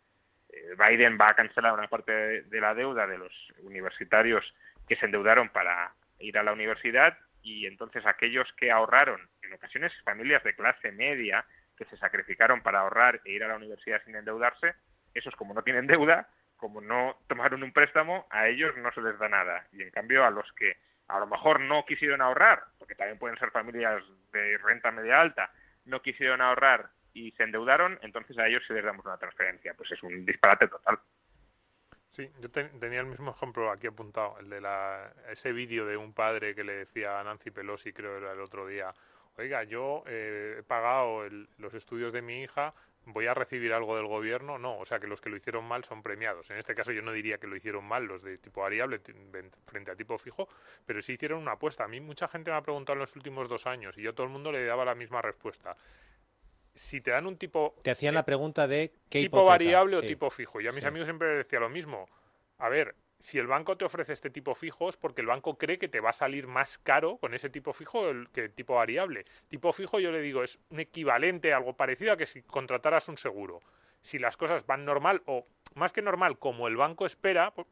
Eh, 0.54 0.76
Biden 0.88 1.18
va 1.20 1.30
a 1.30 1.34
cancelar 1.34 1.72
una 1.72 1.88
parte 1.88 2.42
de 2.42 2.60
la 2.60 2.74
deuda 2.74 3.06
de 3.06 3.18
los 3.18 3.32
universitarios 3.62 4.54
que 4.86 4.96
se 4.96 5.06
endeudaron 5.06 5.48
para 5.48 5.92
ir 6.18 6.38
a 6.38 6.42
la 6.42 6.52
universidad 6.52 7.18
y 7.42 7.66
entonces 7.66 8.06
aquellos 8.06 8.50
que 8.54 8.70
ahorraron, 8.70 9.28
en 9.42 9.52
ocasiones 9.52 9.92
familias 10.02 10.42
de 10.44 10.54
clase 10.54 10.92
media 10.92 11.44
que 11.76 11.84
se 11.86 11.96
sacrificaron 11.96 12.62
para 12.62 12.80
ahorrar 12.80 13.20
e 13.24 13.32
ir 13.32 13.44
a 13.44 13.48
la 13.48 13.56
universidad 13.56 14.00
sin 14.04 14.16
endeudarse, 14.16 14.74
esos 15.12 15.34
como 15.36 15.54
no 15.54 15.62
tienen 15.62 15.86
deuda, 15.86 16.28
como 16.56 16.80
no 16.80 17.18
tomaron 17.26 17.62
un 17.62 17.72
préstamo, 17.72 18.26
a 18.30 18.48
ellos 18.48 18.76
no 18.76 18.92
se 18.92 19.02
les 19.02 19.18
da 19.18 19.28
nada. 19.28 19.66
Y 19.72 19.82
en 19.82 19.90
cambio 19.90 20.24
a 20.24 20.30
los 20.30 20.50
que 20.52 20.76
a 21.08 21.18
lo 21.18 21.26
mejor 21.26 21.60
no 21.60 21.84
quisieron 21.84 22.22
ahorrar, 22.22 22.64
porque 22.78 22.94
también 22.94 23.18
pueden 23.18 23.38
ser 23.38 23.50
familias 23.50 24.02
de 24.32 24.56
renta 24.58 24.90
media 24.90 25.20
alta, 25.20 25.50
no 25.84 26.00
quisieron 26.00 26.40
ahorrar 26.40 26.88
y 27.14 27.30
se 27.30 27.44
endeudaron, 27.44 27.98
entonces 28.02 28.36
a 28.38 28.46
ellos 28.46 28.62
se 28.66 28.74
les 28.74 28.84
damos 28.84 29.06
una 29.06 29.16
transferencia. 29.16 29.72
Pues 29.74 29.92
es 29.92 30.02
un 30.02 30.26
disparate 30.26 30.68
total. 30.68 30.98
Sí, 32.10 32.28
yo 32.40 32.50
tenía 32.50 33.00
el 33.00 33.06
mismo 33.06 33.32
ejemplo 33.32 33.70
aquí 33.70 33.88
apuntado, 33.88 34.36
el 34.38 34.48
de 34.48 34.60
la, 34.60 35.12
ese 35.30 35.52
vídeo 35.52 35.84
de 35.84 35.96
un 35.96 36.12
padre 36.12 36.54
que 36.54 36.62
le 36.62 36.74
decía 36.74 37.18
a 37.18 37.24
Nancy 37.24 37.50
Pelosi, 37.50 37.92
creo 37.92 38.18
era 38.18 38.32
el 38.32 38.40
otro 38.40 38.68
día, 38.68 38.94
oiga, 39.36 39.64
yo 39.64 40.04
eh, 40.06 40.58
he 40.60 40.62
pagado 40.62 41.28
los 41.58 41.74
estudios 41.74 42.12
de 42.12 42.22
mi 42.22 42.42
hija, 42.42 42.72
voy 43.06 43.26
a 43.26 43.34
recibir 43.34 43.72
algo 43.72 43.96
del 43.96 44.06
gobierno, 44.06 44.58
no, 44.58 44.78
o 44.78 44.86
sea 44.86 45.00
que 45.00 45.08
los 45.08 45.20
que 45.20 45.28
lo 45.28 45.36
hicieron 45.36 45.64
mal 45.66 45.82
son 45.82 46.04
premiados. 46.04 46.50
En 46.50 46.56
este 46.56 46.76
caso 46.76 46.92
yo 46.92 47.02
no 47.02 47.10
diría 47.10 47.38
que 47.38 47.48
lo 47.48 47.56
hicieron 47.56 47.84
mal 47.84 48.04
los 48.04 48.22
de 48.22 48.38
tipo 48.38 48.60
variable 48.60 49.00
frente 49.66 49.90
a 49.90 49.96
tipo 49.96 50.16
fijo, 50.16 50.48
pero 50.86 51.02
sí 51.02 51.14
hicieron 51.14 51.40
una 51.42 51.52
apuesta. 51.52 51.82
A 51.82 51.88
mí 51.88 52.00
mucha 52.00 52.28
gente 52.28 52.52
me 52.52 52.56
ha 52.56 52.62
preguntado 52.62 52.94
en 52.94 53.00
los 53.00 53.16
últimos 53.16 53.48
dos 53.48 53.66
años 53.66 53.98
y 53.98 54.02
yo 54.02 54.10
a 54.10 54.12
todo 54.12 54.26
el 54.26 54.32
mundo 54.32 54.52
le 54.52 54.64
daba 54.64 54.84
la 54.84 54.94
misma 54.94 55.20
respuesta 55.20 55.76
si 56.74 57.00
te 57.00 57.10
dan 57.12 57.26
un 57.26 57.36
tipo... 57.36 57.74
Te 57.82 57.90
hacían 57.90 58.14
la 58.14 58.24
pregunta 58.24 58.66
de 58.66 58.92
qué 59.08 59.20
Tipo 59.22 59.44
variable 59.44 59.96
o 59.96 60.02
tipo 60.02 60.30
fijo. 60.30 60.60
Y 60.60 60.68
a 60.68 60.72
mis 60.72 60.84
amigos 60.84 61.06
siempre 61.06 61.36
les 61.36 61.46
decía 61.46 61.60
lo 61.60 61.68
mismo. 61.68 62.08
A 62.58 62.68
ver, 62.68 62.94
si 63.24 63.38
el 63.38 63.46
banco 63.46 63.76
te 63.76 63.84
ofrece 63.84 64.12
este 64.12 64.30
tipo 64.30 64.54
fijo 64.54 64.88
es 64.88 64.96
porque 64.96 65.22
el 65.22 65.28
banco 65.28 65.56
cree 65.56 65.78
que 65.78 65.88
te 65.88 66.00
va 66.00 66.10
a 66.10 66.12
salir 66.12 66.46
más 66.46 66.78
caro 66.78 67.16
con 67.18 67.32
ese 67.32 67.48
tipo 67.48 67.72
fijo 67.72 68.02
que 68.32 68.42
el 68.42 68.52
tipo 68.52 68.74
variable. 68.74 69.24
Tipo 69.48 69.72
fijo 69.72 69.98
yo 69.98 70.12
le 70.12 70.20
digo 70.20 70.42
es 70.42 70.60
un 70.70 70.80
equivalente, 70.80 71.52
algo 71.52 71.74
parecido 71.74 72.12
a 72.12 72.16
que 72.16 72.26
si 72.26 72.42
contrataras 72.42 73.08
un 73.08 73.16
seguro. 73.16 73.60
Si 74.02 74.18
las 74.18 74.36
cosas 74.36 74.66
van 74.66 74.84
normal 74.84 75.22
o 75.24 75.46
más 75.74 75.92
que 75.92 76.02
normal 76.02 76.38
como 76.38 76.68
el 76.68 76.76
banco 76.76 77.06
espera, 77.06 77.52
pues, 77.52 77.66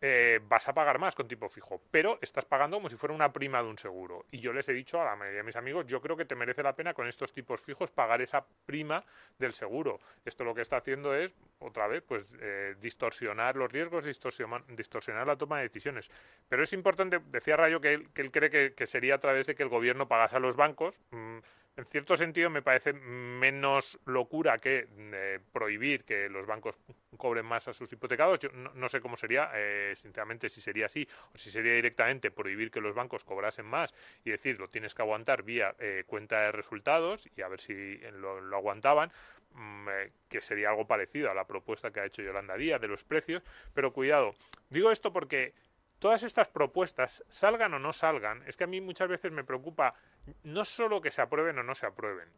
eh, 0.00 0.40
vas 0.46 0.68
a 0.68 0.74
pagar 0.74 0.98
más 0.98 1.14
con 1.14 1.26
tipo 1.26 1.48
fijo, 1.48 1.80
pero 1.90 2.18
estás 2.20 2.44
pagando 2.44 2.76
como 2.76 2.90
si 2.90 2.96
fuera 2.96 3.14
una 3.14 3.32
prima 3.32 3.62
de 3.62 3.68
un 3.68 3.78
seguro. 3.78 4.26
Y 4.30 4.40
yo 4.40 4.52
les 4.52 4.68
he 4.68 4.74
dicho 4.74 5.00
a 5.00 5.04
la 5.04 5.16
mayoría 5.16 5.38
de 5.38 5.44
mis 5.44 5.56
amigos, 5.56 5.86
yo 5.86 6.02
creo 6.02 6.16
que 6.16 6.26
te 6.26 6.34
merece 6.34 6.62
la 6.62 6.74
pena 6.74 6.92
con 6.92 7.06
estos 7.06 7.32
tipos 7.32 7.60
fijos 7.60 7.90
pagar 7.90 8.20
esa 8.20 8.44
prima 8.66 9.04
del 9.38 9.54
seguro. 9.54 9.98
Esto 10.24 10.44
lo 10.44 10.54
que 10.54 10.60
está 10.60 10.76
haciendo 10.76 11.14
es, 11.14 11.34
otra 11.60 11.86
vez, 11.86 12.02
pues 12.02 12.34
eh, 12.40 12.74
distorsionar 12.80 13.56
los 13.56 13.72
riesgos, 13.72 14.04
distorsionar, 14.04 15.26
la 15.26 15.36
toma 15.36 15.58
de 15.58 15.64
decisiones. 15.64 16.10
Pero 16.48 16.62
es 16.62 16.72
importante, 16.74 17.20
decía 17.30 17.56
Rayo 17.56 17.80
que 17.80 17.94
él, 17.94 18.30
cree 18.30 18.74
que, 18.74 18.86
sería 18.86 19.14
a 19.14 19.18
través 19.18 19.46
de 19.46 19.54
que 19.54 19.62
el 19.62 19.68
gobierno 19.70 20.08
pagase 20.08 20.36
a 20.36 20.40
los 20.40 20.56
bancos. 20.56 21.00
Mm, 21.10 21.38
en 21.76 21.84
cierto 21.84 22.16
sentido 22.16 22.48
me 22.48 22.62
parece 22.62 22.94
menos 22.94 23.98
locura 24.06 24.58
que 24.58 24.88
eh, 24.98 25.40
prohibir 25.52 26.04
que 26.04 26.28
los 26.28 26.46
bancos 26.46 26.78
cobren 27.18 27.44
más 27.44 27.68
a 27.68 27.74
sus 27.74 27.92
hipotecados. 27.92 28.40
Yo 28.40 28.48
no, 28.50 28.88
sé 28.88 29.00
cómo 29.00 29.16
sería, 29.16 29.50
eh, 29.54 29.94
sinceramente, 30.00 30.48
si 30.48 30.60
sería 30.60 30.86
así 30.86 31.06
o 31.34 31.38
si 31.38 31.50
sería 31.50 31.74
directamente 31.74 32.30
prohibir 32.30 32.70
que 32.70 32.80
los 32.80 32.94
bancos 32.94 33.24
cobrasen 33.24 33.66
más 33.66 33.94
y 34.24 34.30
decir 34.30 34.58
lo 34.58 34.68
tienes 34.68 34.94
que 34.94 35.02
aguantar 35.02 35.42
vía 35.42 35.74
eh, 35.78 36.04
cuenta 36.06 36.40
de 36.42 36.52
resultados 36.52 37.28
y 37.36 37.42
a 37.42 37.48
ver 37.48 37.60
si 37.60 37.98
lo, 38.12 38.56
aguantaban 38.56 39.12
mm, 39.52 39.88
que 40.30 40.40
sería 40.40 40.70
algo 40.70 40.86
parecido 40.86 41.30
a 41.30 41.34
la 41.34 41.46
propuesta 41.46 41.90
que 41.90 42.00
ha 42.00 42.06
hecho 42.06 42.22
Yolanda 42.22 42.56
Díaz 42.56 42.80
de 42.80 42.88
los 42.88 43.04
precios. 43.04 43.42
Pero 43.74 43.92
cuidado, 43.92 44.34
digo 44.70 44.90
esto 44.90 45.12
porque 45.12 45.52
todas 45.98 46.22
estas 46.22 46.48
propuestas, 46.48 47.24
salgan 47.28 47.74
o 47.74 47.78
no 47.78 47.92
salgan, 47.92 48.42
es 48.46 48.56
que 48.56 48.64
a 48.64 48.66
mí 48.66 48.80
muchas 48.80 49.08
veces 49.08 49.32
me 49.32 49.44
preocupa 49.44 49.94
no 50.42 50.64
solo 50.64 51.00
que 51.00 51.10
se 51.10 51.22
aprueben 51.22 51.58
o 51.58 51.62
no 51.62 51.74
se 51.74 51.86
aprueben, 51.86 52.28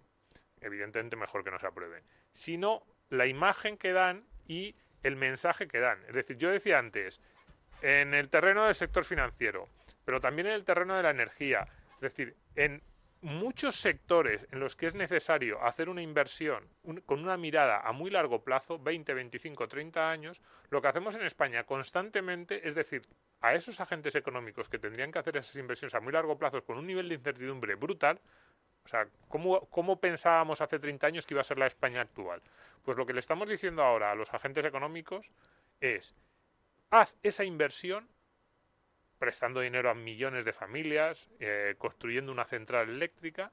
evidentemente 0.60 1.16
mejor 1.16 1.44
que 1.44 1.50
no 1.50 1.58
se 1.58 1.66
aprueben, 1.66 2.02
sino 2.32 2.86
la 3.10 3.26
imagen 3.26 3.76
que 3.78 3.92
dan 3.92 4.26
y 4.46 4.76
el 5.02 5.16
mensaje 5.16 5.68
que 5.68 5.80
dan. 5.80 6.02
Es 6.08 6.14
decir, 6.14 6.36
yo 6.36 6.50
decía 6.50 6.78
antes, 6.78 7.20
en 7.82 8.14
el 8.14 8.28
terreno 8.28 8.64
del 8.64 8.74
sector 8.74 9.04
financiero, 9.04 9.68
pero 10.04 10.20
también 10.20 10.48
en 10.48 10.54
el 10.54 10.64
terreno 10.64 10.96
de 10.96 11.02
la 11.02 11.10
energía, 11.10 11.68
es 11.94 12.00
decir, 12.00 12.36
en 12.54 12.82
muchos 13.20 13.76
sectores 13.76 14.46
en 14.52 14.60
los 14.60 14.76
que 14.76 14.86
es 14.86 14.94
necesario 14.94 15.62
hacer 15.64 15.88
una 15.88 16.02
inversión 16.02 16.68
con 17.04 17.20
una 17.20 17.36
mirada 17.36 17.80
a 17.80 17.92
muy 17.92 18.10
largo 18.10 18.42
plazo, 18.44 18.78
20, 18.78 19.12
25, 19.14 19.68
30 19.68 20.10
años, 20.10 20.40
lo 20.70 20.80
que 20.80 20.88
hacemos 20.88 21.14
en 21.14 21.22
España 21.22 21.64
constantemente 21.64 22.66
es 22.68 22.74
decir, 22.74 23.02
a 23.40 23.54
esos 23.54 23.80
agentes 23.80 24.14
económicos 24.14 24.68
que 24.68 24.78
tendrían 24.78 25.10
que 25.10 25.18
hacer 25.18 25.36
esas 25.36 25.56
inversiones 25.56 25.94
a 25.94 26.00
muy 26.00 26.12
largo 26.12 26.38
plazo 26.38 26.64
con 26.64 26.78
un 26.78 26.86
nivel 26.86 27.08
de 27.08 27.16
incertidumbre 27.16 27.74
brutal, 27.74 28.20
o 28.84 28.88
sea, 28.88 29.06
¿cómo, 29.28 29.66
¿cómo, 29.66 30.00
pensábamos 30.00 30.60
hace 30.60 30.78
30 30.78 31.06
años 31.06 31.26
que 31.26 31.34
iba 31.34 31.42
a 31.42 31.44
ser 31.44 31.58
la 31.58 31.66
España 31.66 32.00
actual? 32.00 32.40
Pues 32.82 32.96
lo 32.96 33.04
que 33.04 33.12
le 33.12 33.20
estamos 33.20 33.48
diciendo 33.48 33.82
ahora 33.82 34.12
a 34.12 34.14
los 34.14 34.32
agentes 34.32 34.64
económicos 34.64 35.30
es, 35.80 36.14
haz 36.90 37.14
esa 37.22 37.44
inversión 37.44 38.08
prestando 39.18 39.60
dinero 39.60 39.90
a 39.90 39.94
millones 39.94 40.44
de 40.44 40.52
familias, 40.52 41.28
eh, 41.40 41.74
construyendo 41.78 42.32
una 42.32 42.44
central 42.44 42.88
eléctrica 42.88 43.52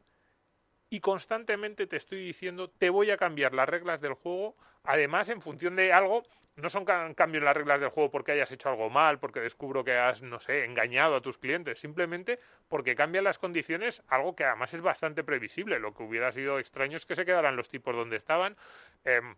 y 0.90 1.00
constantemente 1.00 1.88
te 1.88 1.98
estoy 1.98 2.24
diciendo, 2.24 2.70
te 2.70 2.90
voy 2.90 3.12
a 3.12 3.18
cambiar 3.18 3.54
las 3.54 3.68
reglas 3.68 4.02
del 4.02 4.14
juego, 4.14 4.56
además 4.84 5.30
en 5.30 5.42
función 5.42 5.76
de 5.76 5.92
algo, 5.92 6.24
no 6.56 6.70
son 6.70 6.86
cambios 6.86 7.44
las 7.44 7.58
reglas 7.58 7.82
del 7.82 7.90
juego 7.90 8.12
porque 8.12 8.32
hayas 8.32 8.52
hecho 8.52 8.70
algo 8.70 8.90
mal, 8.90 9.20
porque 9.20 9.42
descubro 9.42 9.84
que 9.84 9.98
has, 9.98 10.22
no 10.22 10.40
sé, 10.40 10.64
engañado 10.64 11.16
a 11.16 11.22
tus 11.22 11.38
clientes, 11.38 11.80
simplemente 11.80 12.40
porque 12.70 12.96
cambian 12.96 13.26
las 13.26 13.40
condiciones, 13.40 14.04
algo 14.08 14.36
que 14.36 14.46
además 14.46 14.74
es 14.74 14.82
bastante 14.82 15.24
previsible. 15.24 15.80
Lo 15.80 15.94
que 15.94 16.04
hubiera 16.04 16.32
sido 16.32 16.60
extraño 16.60 16.96
es 16.96 17.06
que 17.06 17.16
se 17.16 17.26
quedaran 17.26 17.58
los 17.58 17.68
tipos 17.68 17.94
donde 17.94 18.16
estaban. 18.16 18.56
Em, 19.04 19.36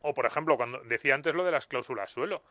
o, 0.00 0.14
por 0.14 0.26
ejemplo, 0.26 0.56
cuando 0.56 0.80
decía 0.80 1.14
antes 1.14 1.32
lo 1.32 1.44
de 1.44 1.52
las 1.52 1.66
cláusulas 1.66 2.10
suelo 2.10 2.42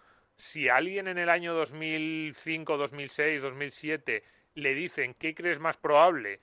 si 0.42 0.70
alguien 0.70 1.08
en 1.08 1.20
el 1.20 1.30
año 1.30 1.54
2005, 1.54 2.76
2006, 2.76 3.44
2007 3.44 4.24
le 4.56 4.74
dicen 4.74 5.14
qué 5.14 5.36
crees 5.36 5.60
más 5.60 5.78
probable 5.78 6.40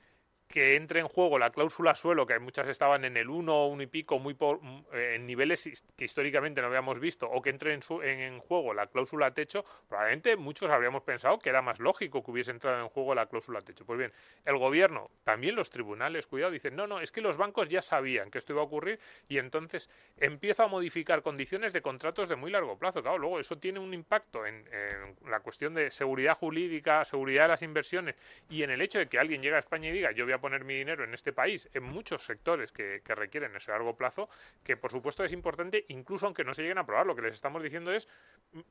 que 0.49 0.76
entre 0.76 1.00
en 1.00 1.09
juego 1.09 1.38
la 1.38 1.50
cláusula 1.50 1.95
suelo, 1.95 2.26
que 2.26 2.38
muchas 2.38 2.67
estaban 2.69 3.05
en 3.05 3.17
el 3.19 3.28
1 3.28 3.55
o 3.55 3.69
1 3.69 3.83
y 3.83 3.87
pico, 3.87 4.19
muy 4.19 4.35
mm, 4.35 4.85
eh, 4.95 5.14
en 5.17 5.26
niveles 5.26 5.85
que 5.95 6.05
históricamente 6.07 6.62
no 6.62 6.69
habíamos 6.69 6.99
visto, 6.99 7.28
o 7.31 7.43
que 7.43 7.50
entre 7.50 7.75
en, 7.75 7.83
en, 8.02 8.38
juego 8.40 8.73
la 8.73 8.87
cláusula 8.87 9.33
techo, 9.33 9.64
probablemente 9.88 10.37
muchos 10.37 10.71
habríamos 10.71 11.02
pensado 11.02 11.38
que 11.38 11.50
era 11.50 11.61
más 11.61 11.78
lógico 11.78 12.25
que 12.25 12.31
hubiese 12.31 12.50
entrado 12.50 12.81
en 12.81 12.88
juego 12.88 13.14
la 13.14 13.26
cláusula 13.26 13.61
techo. 13.61 13.85
Pues 13.85 13.99
bien, 13.99 14.12
el 14.47 14.57
gobierno, 14.57 15.11
también 15.23 15.55
los 15.55 15.69
tribunales, 15.69 16.26
cuidado, 16.26 16.50
dicen, 16.50 16.75
no, 16.75 16.87
no, 16.87 17.00
es 17.00 17.12
que 17.12 17.21
los 17.21 17.37
bancos 17.37 17.69
ya 17.69 17.83
sabían 17.83 18.31
que 18.31 18.38
esto 18.38 18.55
iba 18.55 18.62
a 18.62 18.64
ocurrir 18.64 18.99
y 19.28 19.37
entonces 19.38 19.90
empieza 20.17 20.64
a 20.64 20.69
modificar 20.69 21.23
condiciones 21.23 21.75
de 21.75 21.83
contratos 21.83 22.28
de 22.28 22.37
muy 22.37 22.50
largo 22.50 22.78
plazo. 22.78 23.02
Claro, 23.02 23.19
luego 23.19 23.38
eso 23.38 23.59
tiene 23.59 23.81
un 23.81 23.93
impacto 23.93 24.47
en, 24.47 24.67
en 24.73 25.31
la 25.31 25.40
cuestión 25.40 25.75
de 25.75 25.90
seguridad 25.90 26.37
jurídica, 26.37 27.05
seguridad 27.05 27.43
de 27.43 27.49
las 27.49 27.62
inversiones 27.62 28.17
y 28.49 28.62
en 28.62 28.71
el 28.71 28.81
hecho 28.81 28.99
de 28.99 29.09
que 29.09 29.19
alguien 29.19 29.43
llegue 29.43 29.57
a 29.57 29.61
España 29.61 29.90
y 29.90 29.93
diga, 29.93 30.12
yo 30.12 30.25
voy 30.25 30.33
a 30.33 30.38
poner 30.40 30.64
mi 30.64 30.75
dinero 30.75 31.04
en 31.04 31.14
este 31.14 31.33
país 31.33 31.68
en 31.75 31.85
muchos 31.85 32.25
sectores 32.25 32.73
que, 32.73 33.02
requieren 33.07 33.57
ese 33.57 33.71
largo 33.71 33.97
plazo, 33.97 34.28
que 34.62 34.76
por 34.76 34.92
supuesto 34.92 35.25
es 35.25 35.33
importante, 35.33 35.85
incluso 35.88 36.26
aunque 36.26 36.45
no 36.45 36.54
se 36.54 36.62
lleguen 36.62 36.78
a 36.78 36.83
aprobar. 36.83 37.07
Lo 37.07 37.16
que 37.16 37.23
les 37.23 37.35
estamos 37.35 37.62
diciendo 37.62 37.92
es, 37.92 38.09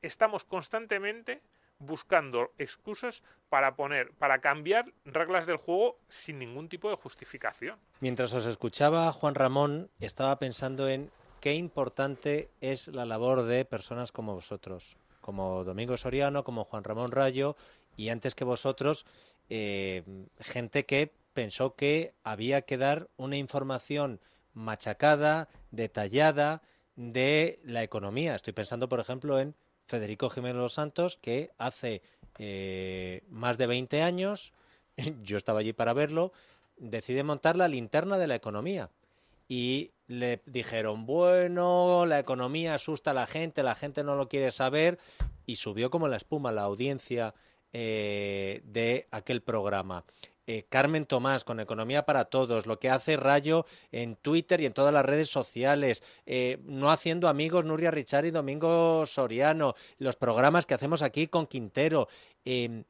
estamos 0.01 0.43
constantemente 0.43 1.41
buscando 1.79 2.53
excusas 2.57 3.23
para 3.49 3.75
poner, 3.75 4.11
para 4.13 4.39
cambiar 4.39 4.91
reglas 5.05 5.45
del 5.45 5.57
juego 5.57 5.99
sin 6.09 6.39
ningún 6.39 6.69
tipo 6.69 6.89
de 6.89 6.95
justificación. 6.95 7.77
Mientras 7.99 8.33
os 8.33 8.45
escuchaba, 8.45 9.11
Juan 9.11 9.35
Ramón, 9.35 9.89
estaba 9.99 10.39
pensando 10.39 10.89
en 10.89 11.11
qué 11.39 11.53
importante 11.53 12.49
es 12.61 12.87
la 12.87 13.05
labor 13.05 13.43
de 13.43 13.65
personas 13.65 14.11
como 14.11 14.33
vosotros, 14.33 14.97
como 15.21 15.63
Domingo 15.63 15.97
Soriano, 15.97 16.43
como 16.43 16.63
Juan 16.63 16.83
Ramón 16.83 17.11
Rayo, 17.11 17.55
y 17.95 18.09
antes 18.09 18.35
que 18.35 18.43
vosotros, 18.43 19.05
eh, 19.49 20.03
gente 20.39 20.85
que 20.85 21.13
pensó 21.37 21.75
que 21.75 22.15
había 22.23 22.63
que 22.63 22.79
dar 22.79 23.09
una 23.15 23.37
información 23.37 24.19
machacada, 24.55 25.49
detallada 25.69 26.63
de 26.95 27.59
la 27.63 27.83
economía. 27.83 28.33
Estoy 28.33 28.53
pensando, 28.53 28.89
por 28.89 28.99
ejemplo, 28.99 29.39
en 29.39 29.53
Federico 29.85 30.31
Jiménez 30.31 30.55
Los 30.55 30.73
Santos, 30.73 31.15
que 31.21 31.51
hace 31.59 32.01
eh, 32.39 33.21
más 33.29 33.59
de 33.59 33.67
20 33.67 34.01
años, 34.01 34.51
yo 35.21 35.37
estaba 35.37 35.59
allí 35.59 35.73
para 35.73 35.93
verlo, 35.93 36.33
decide 36.75 37.21
montar 37.21 37.55
la 37.55 37.67
linterna 37.67 38.17
de 38.17 38.25
la 38.25 38.33
economía. 38.33 38.89
Y 39.47 39.91
le 40.07 40.41
dijeron, 40.47 41.05
bueno, 41.05 42.07
la 42.07 42.17
economía 42.17 42.73
asusta 42.73 43.11
a 43.11 43.13
la 43.13 43.27
gente, 43.27 43.61
la 43.61 43.75
gente 43.75 44.03
no 44.03 44.15
lo 44.15 44.27
quiere 44.27 44.49
saber, 44.49 44.97
y 45.45 45.57
subió 45.57 45.91
como 45.91 46.07
la 46.07 46.17
espuma 46.17 46.51
la 46.51 46.63
audiencia 46.63 47.35
eh, 47.73 48.63
de 48.65 49.07
aquel 49.11 49.43
programa. 49.43 50.03
Eh, 50.49 50.65
Carmen 50.69 51.05
Tomás 51.05 51.43
con 51.43 51.59
Economía 51.59 52.05
para 52.05 52.25
Todos, 52.25 52.65
lo 52.65 52.79
que 52.79 52.89
hace 52.89 53.17
Rayo 53.17 53.65
en 53.91 54.15
Twitter 54.15 54.61
y 54.61 54.65
en 54.65 54.73
todas 54.73 54.93
las 54.93 55.05
redes 55.05 55.29
sociales, 55.29 56.03
eh, 56.25 56.59
no 56.63 56.89
haciendo 56.89 57.27
amigos 57.27 57.65
Nuria 57.65 57.91
Richard 57.91 58.25
y 58.25 58.31
Domingo 58.31 59.05
Soriano, 59.05 59.75
los 59.97 60.15
programas 60.15 60.65
que 60.65 60.73
hacemos 60.73 61.01
aquí 61.01 61.27
con 61.27 61.47
Quintero. 61.47 62.07
Em, 62.45 62.85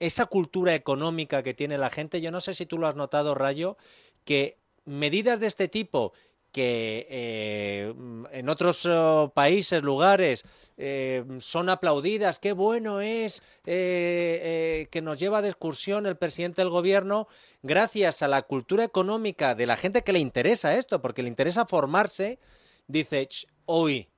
esa 0.00 0.26
cultura 0.26 0.74
económica 0.74 1.42
que 1.42 1.54
tiene 1.54 1.78
la 1.78 1.88
gente, 1.88 2.20
yo 2.20 2.30
no 2.30 2.42
sé 2.42 2.52
si 2.52 2.66
tú 2.66 2.76
lo 2.76 2.86
has 2.86 2.96
notado, 2.96 3.34
Rayo, 3.34 3.78
que 4.24 4.58
medidas 4.84 5.40
de 5.40 5.46
este 5.46 5.68
tipo 5.68 6.12
que 6.52 7.06
eh, 7.08 7.94
en 8.32 8.48
otros 8.48 8.86
oh, 8.86 9.32
países, 9.34 9.82
lugares, 9.82 10.44
eh, 10.76 11.24
son 11.40 11.70
aplaudidas. 11.70 12.38
Qué 12.38 12.52
bueno 12.52 13.00
es 13.00 13.42
eh, 13.64 14.86
que 14.90 15.02
nos 15.02 15.18
lleva 15.18 15.42
de 15.42 15.48
excursión 15.48 16.06
el 16.06 16.16
presidente 16.16 16.60
del 16.60 16.68
gobierno 16.68 17.26
gracias 17.62 18.22
a 18.22 18.28
la 18.28 18.42
cultura 18.42 18.84
económica 18.84 19.54
de 19.54 19.66
la 19.66 19.76
gente 19.76 20.02
que 20.02 20.12
le 20.12 20.18
interesa 20.18 20.76
esto, 20.76 21.00
porque 21.00 21.22
le 21.22 21.28
interesa 21.28 21.64
formarse, 21.64 22.38
dice, 22.86 23.28
hoy 23.64 24.08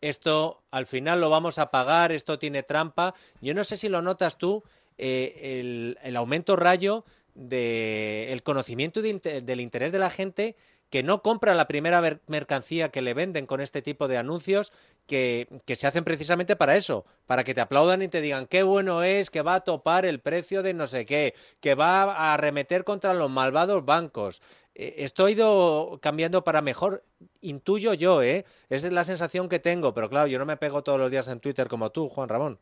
esto 0.00 0.64
al 0.72 0.86
final 0.86 1.20
lo 1.20 1.30
vamos 1.30 1.58
a 1.58 1.70
pagar, 1.70 2.10
esto 2.10 2.38
tiene 2.38 2.64
trampa. 2.64 3.14
Yo 3.40 3.54
no 3.54 3.62
sé 3.62 3.76
si 3.76 3.88
lo 3.88 4.02
notas 4.02 4.38
tú, 4.38 4.64
el, 4.98 5.96
aumento 6.16 6.56
rayo 6.56 7.04
del 7.34 8.42
conocimiento 8.42 9.00
del 9.02 9.60
interés 9.60 9.92
de 9.92 9.98
la 9.98 10.10
gente 10.10 10.56
que 10.90 11.02
no 11.04 11.22
compra 11.22 11.54
la 11.54 11.68
primera 11.68 12.02
mercancía 12.26 12.90
que 12.90 13.00
le 13.00 13.14
venden 13.14 13.46
con 13.46 13.60
este 13.60 13.80
tipo 13.80 14.08
de 14.08 14.18
anuncios 14.18 14.72
que, 15.06 15.48
se 15.66 15.86
hacen 15.86 16.04
precisamente 16.04 16.56
para 16.56 16.76
eso, 16.76 17.06
para 17.26 17.44
que 17.44 17.54
te 17.54 17.60
aplaudan 17.60 18.02
y 18.02 18.08
te 18.08 18.20
digan 18.20 18.46
qué 18.46 18.64
bueno 18.64 19.02
es, 19.02 19.30
que 19.30 19.42
va 19.42 19.54
a 19.54 19.60
topar 19.60 20.04
el 20.04 20.20
precio 20.20 20.62
de 20.62 20.74
no 20.74 20.86
sé 20.86 21.06
qué, 21.06 21.34
que 21.60 21.74
va 21.74 22.02
a 22.02 22.34
arremeter 22.34 22.84
contra 22.84 23.14
los 23.14 23.30
malvados 23.30 23.84
bancos. 23.84 24.42
Eh, 24.74 24.96
esto 24.98 25.26
ha 25.26 25.30
ido 25.30 26.00
cambiando 26.02 26.42
para 26.42 26.60
mejor, 26.60 27.04
intuyo 27.40 27.94
yo, 27.94 28.22
¿eh? 28.22 28.44
Esa 28.68 28.88
es 28.88 28.92
la 28.92 29.04
sensación 29.04 29.48
que 29.48 29.60
tengo, 29.60 29.94
pero 29.94 30.08
claro, 30.08 30.26
yo 30.26 30.38
no 30.38 30.46
me 30.46 30.56
pego 30.56 30.82
todos 30.82 30.98
los 30.98 31.10
días 31.10 31.28
en 31.28 31.40
Twitter 31.40 31.68
como 31.68 31.90
tú, 31.90 32.08
Juan 32.08 32.28
Ramón. 32.28 32.58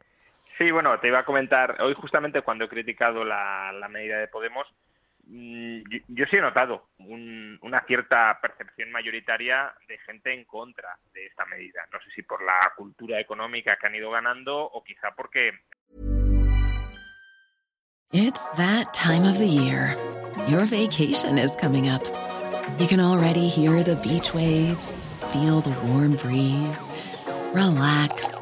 Sí, 0.58 0.70
bueno, 0.70 0.98
te 1.00 1.08
iba 1.08 1.20
a 1.20 1.24
comentar, 1.24 1.80
hoy 1.80 1.94
justamente 1.94 2.42
cuando 2.42 2.64
he 2.64 2.68
criticado 2.68 3.24
la 3.24 3.88
medida 3.90 4.18
de 4.18 4.28
Podemos, 4.28 4.66
yo, 5.30 6.26
sí 6.26 6.36
he 6.36 6.40
notado 6.40 6.88
una 6.98 7.82
cierta 7.86 8.38
percepción 8.40 8.90
mayoritaria 8.90 9.72
de 9.86 9.98
gente 9.98 10.32
en 10.32 10.44
contra 10.44 10.96
de 11.12 11.26
esta 11.26 11.44
medida. 11.46 11.82
No 11.92 11.98
sé 12.00 12.10
si 12.14 12.22
por 12.22 12.42
la 12.42 12.58
cultura 12.76 13.20
económica 13.20 13.76
que 13.76 13.86
han 13.86 13.94
ido 13.94 14.10
ganando 14.10 14.58
o 14.58 14.82
quizá 14.82 15.14
porque. 15.14 15.52
It's 18.10 18.52
that 18.56 18.94
time 18.94 19.28
of 19.28 19.36
the 19.38 19.46
year. 19.46 19.94
Your 20.48 20.64
vacation 20.64 21.38
is 21.38 21.54
coming 21.56 21.90
up. 21.90 22.02
You 22.78 22.86
can 22.86 23.00
already 23.00 23.48
hear 23.48 23.82
the 23.82 23.96
beach 23.96 24.32
waves, 24.32 25.08
feel 25.32 25.60
the 25.60 25.74
warm 25.86 26.16
breeze, 26.16 26.90
relax 27.52 28.34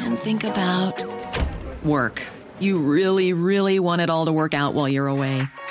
and 0.00 0.18
think 0.18 0.44
about 0.44 1.04
work. 1.82 2.22
You 2.58 2.78
really, 2.78 3.32
really 3.32 3.78
want 3.80 4.02
it 4.02 4.10
all 4.10 4.26
to 4.26 4.32
work 4.32 4.52
out 4.52 4.74
while 4.74 4.88
you're 4.88 5.06
away. 5.06 5.42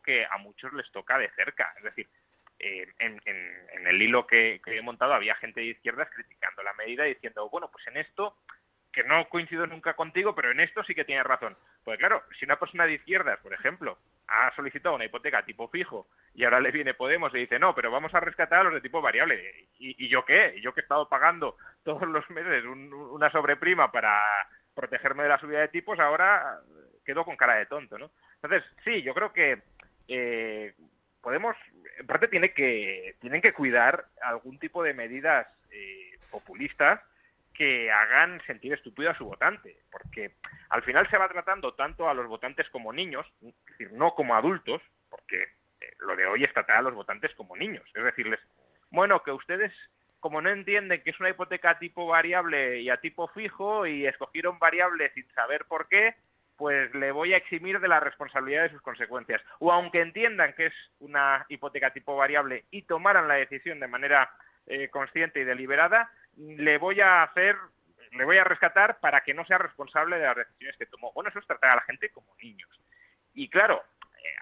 Que 0.00 0.24
a 0.24 0.38
muchos 0.38 0.72
les 0.72 0.90
toca 0.92 1.18
de 1.18 1.28
cerca. 1.30 1.74
Es 1.76 1.82
decir, 1.82 2.08
eh, 2.58 2.86
en, 3.00 3.20
el 3.86 4.00
hilo 4.00 4.26
que, 4.26 4.60
he 4.64 4.82
montado 4.82 5.14
había 5.14 5.34
gente 5.34 5.60
de 5.60 5.66
izquierdas 5.66 6.08
criticando 6.14 6.62
la 6.62 6.72
medida 6.74 7.02
diciendo, 7.04 7.50
bueno, 7.50 7.68
pues 7.70 7.84
en 7.88 7.96
esto, 7.96 8.36
que 8.92 9.02
no 9.02 9.28
coincido 9.28 9.66
nunca 9.66 9.94
contigo, 9.94 10.34
pero 10.34 10.52
en 10.52 10.60
esto 10.60 10.84
sí 10.84 10.94
que 10.94 11.04
tienes 11.04 11.24
razón. 11.24 11.56
Pues 11.82 11.98
claro, 11.98 12.22
si 12.38 12.44
una 12.44 12.60
persona 12.60 12.86
de 12.86 12.94
izquierdas, 12.94 13.40
por 13.40 13.52
ejemplo, 13.52 13.98
ha 14.28 14.54
solicitado 14.54 14.94
una 14.94 15.04
hipoteca 15.04 15.44
tipo 15.44 15.68
fijo 15.68 16.06
y 16.34 16.44
ahora 16.44 16.60
le 16.60 16.70
viene 16.70 16.94
Podemos 16.94 17.34
y 17.34 17.38
dice, 17.38 17.58
no, 17.58 17.74
pero 17.74 17.90
vamos 17.90 18.14
a 18.14 18.20
rescatar 18.20 18.60
a 18.60 18.64
los 18.64 18.74
de 18.74 18.80
tipo 18.80 19.02
variable. 19.02 19.68
¿Y, 19.78 20.06
y 20.06 20.08
yo 20.08 20.24
qué? 20.24 20.60
¿Yo 20.62 20.72
que 20.72 20.80
he 20.80 20.84
estado 20.84 21.08
pagando 21.08 21.56
todos 21.82 22.06
los 22.06 22.28
meses 22.30 22.64
un, 22.64 22.92
una 22.92 23.30
sobreprima 23.32 23.90
para 23.90 24.22
protegerme 24.74 25.24
de 25.24 25.28
la 25.28 25.38
subida 25.38 25.60
de 25.60 25.68
tipos, 25.68 25.98
ahora 25.98 26.60
quedo 27.04 27.24
con 27.24 27.36
cara 27.36 27.56
de 27.56 27.66
tonto, 27.66 27.98
¿no? 27.98 28.10
Entonces, 28.42 28.64
sí, 28.84 29.02
yo 29.02 29.14
creo 29.14 29.32
que 29.32 29.62
eh, 30.08 30.74
Podemos, 31.22 31.56
en 32.00 32.06
parte, 32.06 32.26
tiene 32.26 32.52
que, 32.52 33.14
tienen 33.20 33.40
que 33.40 33.52
cuidar 33.52 34.06
algún 34.20 34.58
tipo 34.58 34.82
de 34.82 34.92
medidas 34.92 35.46
eh, 35.70 36.18
populistas 36.30 37.00
que 37.54 37.92
hagan 37.92 38.42
sentir 38.44 38.72
estúpido 38.72 39.10
a 39.10 39.16
su 39.16 39.26
votante, 39.26 39.76
porque 39.92 40.34
al 40.70 40.82
final 40.82 41.08
se 41.08 41.18
va 41.18 41.28
tratando 41.28 41.74
tanto 41.74 42.08
a 42.08 42.14
los 42.14 42.26
votantes 42.26 42.68
como 42.70 42.92
niños, 42.92 43.24
es 43.40 43.54
decir, 43.68 43.92
no 43.92 44.16
como 44.16 44.34
adultos, 44.34 44.82
porque 45.08 45.42
eh, 45.80 45.92
lo 46.00 46.16
de 46.16 46.26
hoy 46.26 46.42
es 46.42 46.52
tratar 46.52 46.78
a 46.78 46.82
los 46.82 46.94
votantes 46.94 47.32
como 47.36 47.56
niños, 47.56 47.84
es 47.94 48.02
decirles, 48.02 48.40
bueno, 48.90 49.22
que 49.22 49.30
ustedes 49.30 49.72
como 50.18 50.40
no 50.40 50.50
entienden 50.50 51.02
que 51.02 51.10
es 51.10 51.20
una 51.20 51.30
hipoteca 51.30 51.70
a 51.70 51.78
tipo 51.78 52.06
variable 52.06 52.80
y 52.80 52.90
a 52.90 53.00
tipo 53.00 53.28
fijo 53.28 53.86
y 53.86 54.06
escogieron 54.06 54.58
variable 54.58 55.12
sin 55.14 55.28
saber 55.34 55.66
por 55.66 55.88
qué, 55.88 56.14
pues 56.62 56.94
le 56.94 57.10
voy 57.10 57.34
a 57.34 57.38
eximir 57.38 57.80
de 57.80 57.88
la 57.88 57.98
responsabilidad 57.98 58.62
de 58.62 58.70
sus 58.70 58.82
consecuencias. 58.82 59.42
O 59.58 59.72
aunque 59.72 60.00
entiendan 60.00 60.52
que 60.52 60.66
es 60.66 60.72
una 61.00 61.44
hipoteca 61.48 61.92
tipo 61.92 62.14
variable 62.14 62.66
y 62.70 62.82
tomaran 62.82 63.26
la 63.26 63.34
decisión 63.34 63.80
de 63.80 63.88
manera 63.88 64.30
eh, 64.68 64.88
consciente 64.88 65.40
y 65.40 65.44
deliberada, 65.44 66.12
le 66.36 66.78
voy 66.78 67.00
a 67.00 67.24
hacer, 67.24 67.56
le 68.12 68.24
voy 68.24 68.38
a 68.38 68.44
rescatar 68.44 69.00
para 69.00 69.22
que 69.22 69.34
no 69.34 69.44
sea 69.44 69.58
responsable 69.58 70.20
de 70.20 70.24
las 70.24 70.36
decisiones 70.36 70.76
que 70.76 70.86
tomó. 70.86 71.10
Bueno, 71.14 71.30
eso 71.30 71.40
es 71.40 71.46
tratar 71.48 71.72
a 71.72 71.74
la 71.74 71.82
gente 71.82 72.10
como 72.10 72.32
niños. 72.40 72.70
Y 73.34 73.50
claro, 73.50 73.82
eh, 74.18 74.36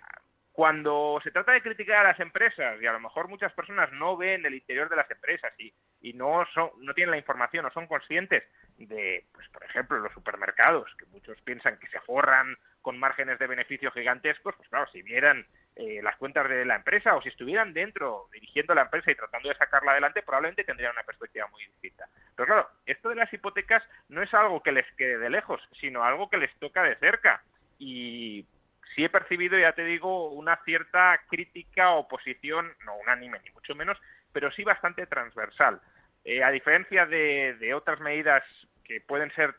cuando 0.53 1.21
se 1.25 1.31
trata 1.31 1.53
de 1.53 1.63
criticar 1.63 2.05
a 2.05 2.11
las 2.11 2.21
empresas, 2.21 2.83
y 2.83 2.87
a 2.87 2.93
lo 2.93 3.01
mejor 3.01 3.29
muchas 3.29 3.55
personas 3.55 3.91
no 3.93 4.19
ven 4.19 4.45
el 4.45 4.53
interior 4.53 4.91
de 4.91 4.97
las 4.97 5.11
empresas 5.11 5.55
y, 5.59 5.73
y 6.01 6.13
no, 6.15 6.47
son, 6.55 6.71
no 6.79 6.95
tienen 6.95 7.11
la 7.11 7.19
información, 7.19 7.65
no 7.65 7.71
son 7.71 7.87
conscientes 7.87 8.45
de, 8.79 9.27
pues, 9.33 9.49
por 9.49 9.65
ejemplo, 9.65 9.99
los 9.99 10.13
supermercados, 10.13 10.91
que 10.99 11.07
muchos 11.07 11.41
piensan 11.43 11.79
que 11.79 11.89
se 11.89 12.01
forran 12.01 12.57
con 12.81 12.99
márgenes 12.99 13.39
de 13.39 13.47
beneficio 13.47 13.91
gigantescos, 13.91 14.55
pues 14.57 14.69
claro, 14.69 14.87
si 14.91 15.03
vieran 15.03 15.47
eh, 15.77 16.01
las 16.03 16.17
cuentas 16.17 16.49
de 16.49 16.65
la 16.65 16.77
empresa 16.77 17.15
o 17.15 17.23
si 17.23 17.29
estuvieran 17.29 17.73
dentro 17.73 18.29
dirigiendo 18.33 18.75
la 18.75 18.83
empresa 18.83 19.11
y 19.11 19.15
tratando 19.15 19.49
de 19.49 19.55
sacarla 19.55 19.93
adelante, 19.93 20.23
probablemente 20.23 20.65
tendrían 20.65 20.93
una 20.93 21.03
perspectiva 21.03 21.47
muy 21.49 21.65
distinta. 21.67 22.09
Pero 22.35 22.47
claro, 22.47 22.71
esto 22.87 23.11
de 23.11 23.17
las 23.17 23.33
hipotecas 23.33 23.83
no 24.09 24.23
es 24.23 24.33
algo 24.33 24.63
que 24.63 24.73
les 24.73 24.91
quede 24.93 25.19
de 25.19 25.31
lejos, 25.31 25.61
sino 25.81 26.03
algo 26.03 26.31
que 26.31 26.39
les 26.39 26.55
toca 26.59 26.83
de 26.83 26.97
cerca. 26.97 27.43
Y 27.79 28.47
sí 28.95 29.05
he 29.05 29.11
percibido, 29.11 29.59
ya 29.59 29.73
te 29.73 29.85
digo, 29.85 30.31
una 30.31 30.57
cierta 30.65 31.21
crítica, 31.29 31.91
oposición, 31.91 32.75
no 32.85 32.97
unánime 32.97 33.41
ni 33.45 33.51
mucho 33.51 33.75
menos, 33.75 33.99
pero 34.33 34.51
sí 34.51 34.65
bastante 34.65 35.07
transversal. 35.07 35.81
Eh, 36.25 36.43
a 36.43 36.51
diferencia 36.51 37.07
de, 37.07 37.57
de 37.59 37.75
otras 37.75 38.01
medidas 38.01 38.43
que 38.85 39.01
pueden 39.01 39.33
ser 39.35 39.55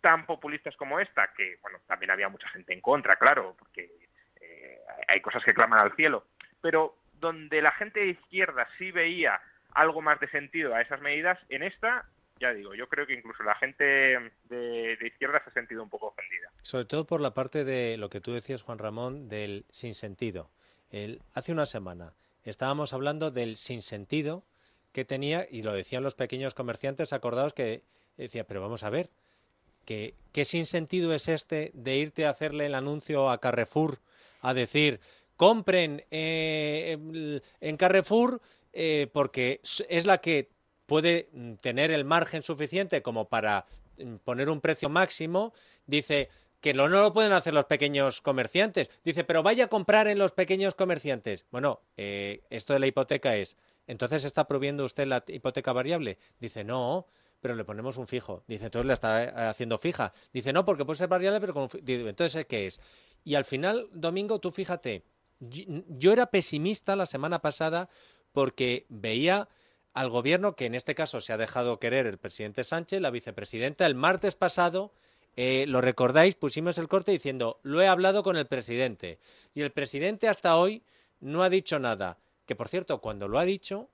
tan 0.00 0.24
populistas 0.24 0.76
como 0.76 1.00
esta, 1.00 1.32
que 1.36 1.58
bueno, 1.62 1.78
también 1.86 2.12
había 2.12 2.28
mucha 2.28 2.48
gente 2.50 2.72
en 2.72 2.80
contra, 2.80 3.14
claro, 3.14 3.56
porque 3.58 3.90
eh, 4.40 4.78
hay 5.08 5.20
cosas 5.20 5.44
que 5.44 5.52
claman 5.52 5.80
al 5.80 5.96
cielo, 5.96 6.26
pero 6.60 6.96
donde 7.14 7.60
la 7.60 7.72
gente 7.72 8.00
de 8.00 8.10
izquierda 8.10 8.68
sí 8.78 8.92
veía 8.92 9.40
algo 9.72 10.02
más 10.02 10.20
de 10.20 10.28
sentido 10.28 10.74
a 10.74 10.80
esas 10.80 11.00
medidas, 11.00 11.38
en 11.48 11.62
esta, 11.62 12.08
ya 12.38 12.52
digo, 12.52 12.74
yo 12.74 12.88
creo 12.88 13.06
que 13.06 13.14
incluso 13.14 13.42
la 13.42 13.56
gente 13.56 13.84
de, 14.44 14.98
izquierda 15.04 15.42
se 15.42 15.50
ha 15.50 15.52
sentido 15.52 15.82
un 15.82 15.90
poco 15.90 16.06
ofendida. 16.08 16.50
Sobre 16.62 16.84
todo 16.84 17.06
por 17.06 17.20
la 17.20 17.34
parte 17.34 17.64
de 17.64 17.96
lo 17.96 18.08
que 18.08 18.20
tú 18.20 18.32
decías, 18.32 18.62
Juan 18.62 18.78
Ramón, 18.78 19.28
del 19.28 19.66
sinsentido. 19.70 20.50
El, 20.90 21.20
hace 21.34 21.52
una 21.52 21.66
semana 21.66 22.14
estábamos 22.50 22.92
hablando 22.92 23.30
del 23.30 23.56
sinsentido 23.56 24.44
que 24.92 25.04
tenía, 25.04 25.46
y 25.50 25.62
lo 25.62 25.72
decían 25.72 26.02
los 26.02 26.14
pequeños 26.14 26.54
comerciantes, 26.54 27.12
acordados 27.12 27.52
que 27.52 27.82
decía, 28.16 28.44
pero 28.44 28.60
vamos 28.62 28.82
a 28.82 28.90
ver, 28.90 29.10
¿qué, 29.84 30.14
qué 30.32 30.44
sinsentido 30.44 31.12
es 31.12 31.28
este 31.28 31.70
de 31.74 31.96
irte 31.96 32.26
a 32.26 32.30
hacerle 32.30 32.66
el 32.66 32.74
anuncio 32.74 33.30
a 33.30 33.38
Carrefour 33.38 34.00
a 34.40 34.54
decir, 34.54 35.00
compren 35.36 36.04
eh, 36.10 37.40
en 37.60 37.76
Carrefour 37.76 38.40
eh, 38.72 39.08
porque 39.12 39.60
es 39.88 40.06
la 40.06 40.18
que 40.18 40.50
puede 40.86 41.28
tener 41.60 41.90
el 41.90 42.04
margen 42.04 42.42
suficiente 42.42 43.02
como 43.02 43.28
para 43.28 43.66
poner 44.24 44.50
un 44.50 44.60
precio 44.60 44.88
máximo, 44.88 45.52
dice 45.86 46.28
que 46.60 46.74
lo, 46.74 46.88
no 46.88 47.02
lo 47.02 47.12
pueden 47.12 47.32
hacer 47.32 47.54
los 47.54 47.66
pequeños 47.66 48.20
comerciantes. 48.20 48.90
Dice, 49.04 49.24
pero 49.24 49.42
vaya 49.42 49.64
a 49.64 49.68
comprar 49.68 50.08
en 50.08 50.18
los 50.18 50.32
pequeños 50.32 50.74
comerciantes. 50.74 51.44
Bueno, 51.50 51.80
eh, 51.96 52.42
esto 52.50 52.72
de 52.72 52.80
la 52.80 52.86
hipoteca 52.86 53.36
es, 53.36 53.56
entonces 53.86 54.24
está 54.24 54.46
prohibiendo 54.46 54.84
usted 54.84 55.06
la 55.06 55.24
hipoteca 55.28 55.72
variable. 55.72 56.18
Dice, 56.40 56.64
no, 56.64 57.06
pero 57.40 57.54
le 57.54 57.64
ponemos 57.64 57.96
un 57.96 58.06
fijo. 58.06 58.42
Dice, 58.46 58.66
entonces 58.66 58.86
la 58.86 58.94
está 58.94 59.48
haciendo 59.48 59.78
fija. 59.78 60.12
Dice, 60.32 60.52
no, 60.52 60.64
porque 60.64 60.84
puede 60.84 60.98
ser 60.98 61.08
variable, 61.08 61.40
pero 61.40 61.54
con. 61.54 61.68
Entonces, 61.86 62.46
¿qué 62.46 62.66
es? 62.66 62.80
Y 63.24 63.34
al 63.34 63.44
final, 63.44 63.88
Domingo, 63.92 64.40
tú 64.40 64.50
fíjate, 64.50 65.04
yo 65.40 66.12
era 66.12 66.26
pesimista 66.26 66.96
la 66.96 67.06
semana 67.06 67.40
pasada 67.40 67.88
porque 68.32 68.86
veía 68.88 69.48
al 69.92 70.10
gobierno, 70.10 70.56
que 70.56 70.66
en 70.66 70.74
este 70.74 70.94
caso 70.94 71.20
se 71.20 71.32
ha 71.32 71.38
dejado 71.38 71.78
querer 71.80 72.06
el 72.06 72.18
presidente 72.18 72.64
Sánchez, 72.64 73.00
la 73.00 73.10
vicepresidenta, 73.10 73.86
el 73.86 73.94
martes 73.94 74.34
pasado, 74.34 74.92
eh, 75.36 75.66
lo 75.68 75.82
recordáis, 75.82 76.34
pusimos 76.34 76.78
el 76.78 76.88
corte 76.88 77.12
diciendo, 77.12 77.60
lo 77.62 77.82
he 77.82 77.88
hablado 77.88 78.22
con 78.22 78.36
el 78.36 78.46
presidente. 78.46 79.18
Y 79.54 79.60
el 79.60 79.70
presidente 79.70 80.28
hasta 80.28 80.56
hoy 80.56 80.82
no 81.20 81.42
ha 81.42 81.50
dicho 81.50 81.78
nada. 81.78 82.18
Que 82.46 82.56
por 82.56 82.68
cierto, 82.68 83.00
cuando 83.00 83.28
lo 83.28 83.38
ha 83.38 83.44
dicho, 83.44 83.90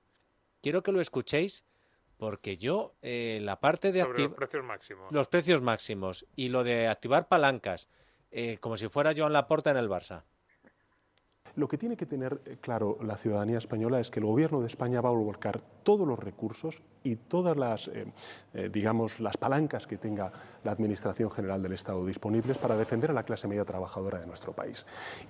quiero 0.61 0.83
que 0.83 0.93
lo 0.93 1.01
escuchéis, 1.01 1.65
porque 2.17 2.55
yo, 2.55 2.95
eh, 3.01 3.39
la 3.41 3.59
parte 3.59 3.91
de 3.91 4.01
activar. 4.01 4.29
Los 4.29 4.37
precios 4.37 4.63
máximos. 4.63 5.11
Los 5.11 5.27
precios 5.27 5.61
máximos 5.61 6.25
y 6.35 6.47
lo 6.47 6.63
de 6.63 6.87
activar 6.87 7.27
palancas, 7.27 7.89
eh, 8.31 8.57
como 8.59 8.77
si 8.77 8.87
fuera 8.87 9.13
Joan 9.15 9.33
Laporta 9.33 9.71
en 9.71 9.77
el 9.77 9.89
Barça. 9.89 10.23
Lo 11.55 11.67
que 11.67 11.77
tiene 11.77 11.95
que 11.95 12.07
tener 12.07 12.57
claro 12.61 12.97
la 13.03 13.15
ciudadanía 13.15 13.59
española 13.59 13.99
es 13.99 14.09
que 14.09 14.19
el 14.19 14.25
Gobierno 14.25 14.61
de 14.61 14.67
España 14.67 15.01
va 15.01 15.09
a 15.09 15.11
volcar 15.11 15.61
todos 15.83 16.07
los 16.07 16.17
recursos 16.17 16.81
y 17.03 17.15
todas 17.15 17.55
las, 17.55 17.89
eh, 17.89 18.07
eh, 18.55 18.69
digamos, 18.73 19.19
las 19.19 19.37
palancas 19.37 19.85
que 19.85 19.97
tenga 19.97 20.31
la 20.63 20.71
Administración 20.71 21.29
General 21.29 21.61
del 21.61 21.73
Estado 21.73 22.03
disponibles 22.07 22.57
para 22.57 22.75
defender 22.75 23.11
a 23.11 23.13
la 23.13 23.23
clase 23.23 23.47
media 23.47 23.65
trabajadora 23.65 24.19
de 24.19 24.25
nuestro 24.25 24.53
país. 24.53 24.87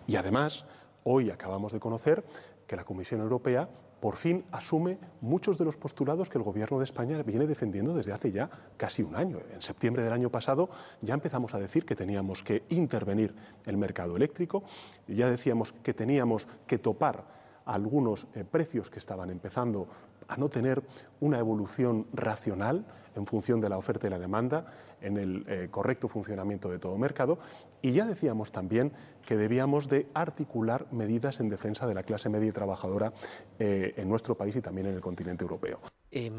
Y 0.08 0.16
además, 0.16 0.66
hoy 1.04 1.30
acabamos 1.30 1.74
de 1.74 1.82
conocer 1.82 2.24
que 2.68 2.78
la 2.78 2.86
Comisión 2.86 3.20
Europea 3.20 3.68
por 4.04 4.18
fin 4.18 4.44
asume 4.52 4.98
muchos 5.22 5.58
de 5.58 5.64
los 5.64 5.78
postulados 5.78 6.30
que 6.30 6.38
el 6.38 6.44
Gobierno 6.44 6.78
de 6.78 6.84
España 6.84 7.24
viene 7.24 7.48
defendiendo 7.48 7.96
desde 7.96 8.12
hace 8.12 8.34
ya 8.34 8.50
casi 8.76 9.02
un 9.02 9.16
año. 9.16 9.40
En 9.54 9.62
septiembre 9.62 10.04
del 10.04 10.12
año 10.12 10.30
pasado 10.30 10.70
ya 11.02 11.14
empezamos 11.14 11.54
a 11.54 11.58
decir 11.58 11.86
que 11.86 11.96
teníamos 11.96 12.44
que 12.44 12.64
intervenir 12.68 13.34
el 13.66 13.78
mercado 13.78 14.18
eléctrico, 14.18 14.66
ya 15.08 15.30
decíamos 15.30 15.72
que 15.82 15.94
teníamos 15.94 16.46
que 16.68 16.80
topar 16.80 17.24
algunos 17.64 18.28
eh, 18.36 18.44
precios 18.44 18.90
que 18.90 19.00
estaban 19.00 19.30
empezando 19.30 19.88
a 20.28 20.36
no 20.36 20.50
tener 20.50 20.84
una 21.22 21.40
evolución 21.40 22.06
racional 22.12 22.86
en 23.16 23.26
función 23.26 23.62
de 23.62 23.70
la 23.70 23.78
oferta 23.78 24.08
y 24.08 24.10
la 24.10 24.20
demanda, 24.20 24.66
en 25.02 25.18
el 25.18 25.46
eh, 25.48 25.68
correcto 25.70 26.08
funcionamiento 26.08 26.70
de 26.70 26.80
todo 26.80 26.98
mercado. 26.98 27.40
Y 27.82 27.92
ya 27.92 28.06
decíamos 28.06 28.52
también 28.52 28.92
que 29.26 29.36
debíamos 29.36 29.90
de 29.90 30.08
articular 30.14 30.88
medidas 30.92 31.40
en 31.40 31.50
defensa 31.50 31.88
de 31.88 31.94
la 31.94 32.04
clase 32.04 32.30
media 32.30 32.50
y 32.50 32.52
trabajadora 32.52 33.14
eh, 33.60 33.94
en 33.98 34.10
nuestro 34.10 34.36
país 34.36 34.56
y 34.56 34.62
también 34.62 34.88
en 34.88 34.96
el 34.96 35.02
continente 35.02 35.44
europeo. 35.44 35.80
Eh, 36.12 36.32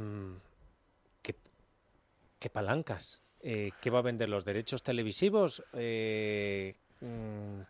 ¿qué, 1.22 1.34
¿qué, 2.38 2.50
palancas? 2.50 3.22
Eh, 3.40 3.72
¿Qué 3.80 3.90
va 3.90 3.98
a 3.98 4.02
vender 4.02 4.30
los 4.30 4.44
derechos 4.44 4.82
televisivos? 4.82 5.62
Eh, 5.74 6.76
mm, 7.00 7.60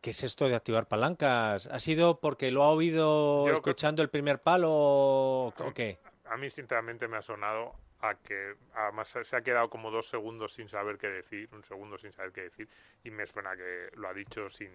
¿qué 0.00 0.10
es 0.10 0.22
esto 0.22 0.48
de 0.48 0.54
activar 0.54 0.86
palancas? 0.86 1.66
¿Ha 1.66 1.80
sido 1.80 2.20
porque 2.20 2.52
lo 2.52 2.62
ha 2.62 2.70
oído 2.70 3.48
escuchando 3.50 4.02
el 4.02 4.10
primer 4.10 4.40
palo 4.40 4.70
o 4.72 5.52
qué? 5.74 5.98
A 6.34 6.36
mí, 6.36 6.50
sinceramente, 6.50 7.06
me 7.06 7.16
ha 7.16 7.22
sonado 7.22 7.76
a 8.00 8.16
que 8.16 8.56
se 9.04 9.36
ha 9.36 9.42
quedado 9.42 9.70
como 9.70 9.92
dos 9.92 10.08
segundos 10.08 10.52
sin 10.54 10.68
saber 10.68 10.98
qué 10.98 11.06
decir, 11.06 11.48
un 11.52 11.62
segundo 11.62 11.96
sin 11.96 12.10
saber 12.10 12.32
qué 12.32 12.42
decir, 12.42 12.68
y 13.04 13.12
me 13.12 13.24
suena 13.24 13.56
que 13.56 13.90
lo 13.94 14.08
ha 14.08 14.12
dicho 14.12 14.50
sin 14.50 14.68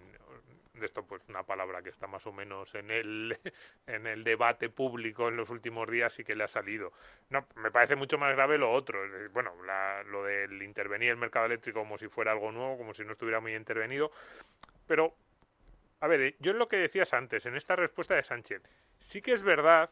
de 0.72 0.86
esto 0.86 1.04
pues 1.04 1.20
una 1.28 1.42
palabra 1.42 1.82
que 1.82 1.90
está 1.90 2.06
más 2.06 2.26
o 2.26 2.32
menos 2.32 2.74
en 2.74 2.90
el 2.90 3.38
en 3.86 4.06
el 4.06 4.24
debate 4.24 4.70
público 4.70 5.28
en 5.28 5.36
los 5.36 5.50
últimos 5.50 5.86
días 5.90 6.18
y 6.18 6.24
que 6.24 6.34
le 6.34 6.44
ha 6.44 6.48
salido. 6.48 6.94
No, 7.28 7.46
me 7.56 7.70
parece 7.70 7.94
mucho 7.94 8.16
más 8.16 8.34
grave 8.34 8.56
lo 8.56 8.72
otro, 8.72 8.98
bueno, 9.34 9.52
lo 10.06 10.24
del 10.24 10.62
intervenir 10.62 11.10
el 11.10 11.18
mercado 11.18 11.44
eléctrico 11.44 11.80
como 11.80 11.98
si 11.98 12.08
fuera 12.08 12.32
algo 12.32 12.52
nuevo, 12.52 12.78
como 12.78 12.94
si 12.94 13.04
no 13.04 13.12
estuviera 13.12 13.40
muy 13.40 13.54
intervenido, 13.54 14.10
pero 14.86 15.14
a 16.00 16.06
ver, 16.06 16.20
eh, 16.22 16.36
yo 16.38 16.52
en 16.52 16.58
lo 16.58 16.68
que 16.68 16.78
decías 16.78 17.12
antes, 17.12 17.44
en 17.44 17.54
esta 17.54 17.76
respuesta 17.76 18.14
de 18.14 18.24
Sánchez, 18.24 18.62
sí 18.96 19.20
que 19.20 19.32
es 19.32 19.42
verdad 19.42 19.90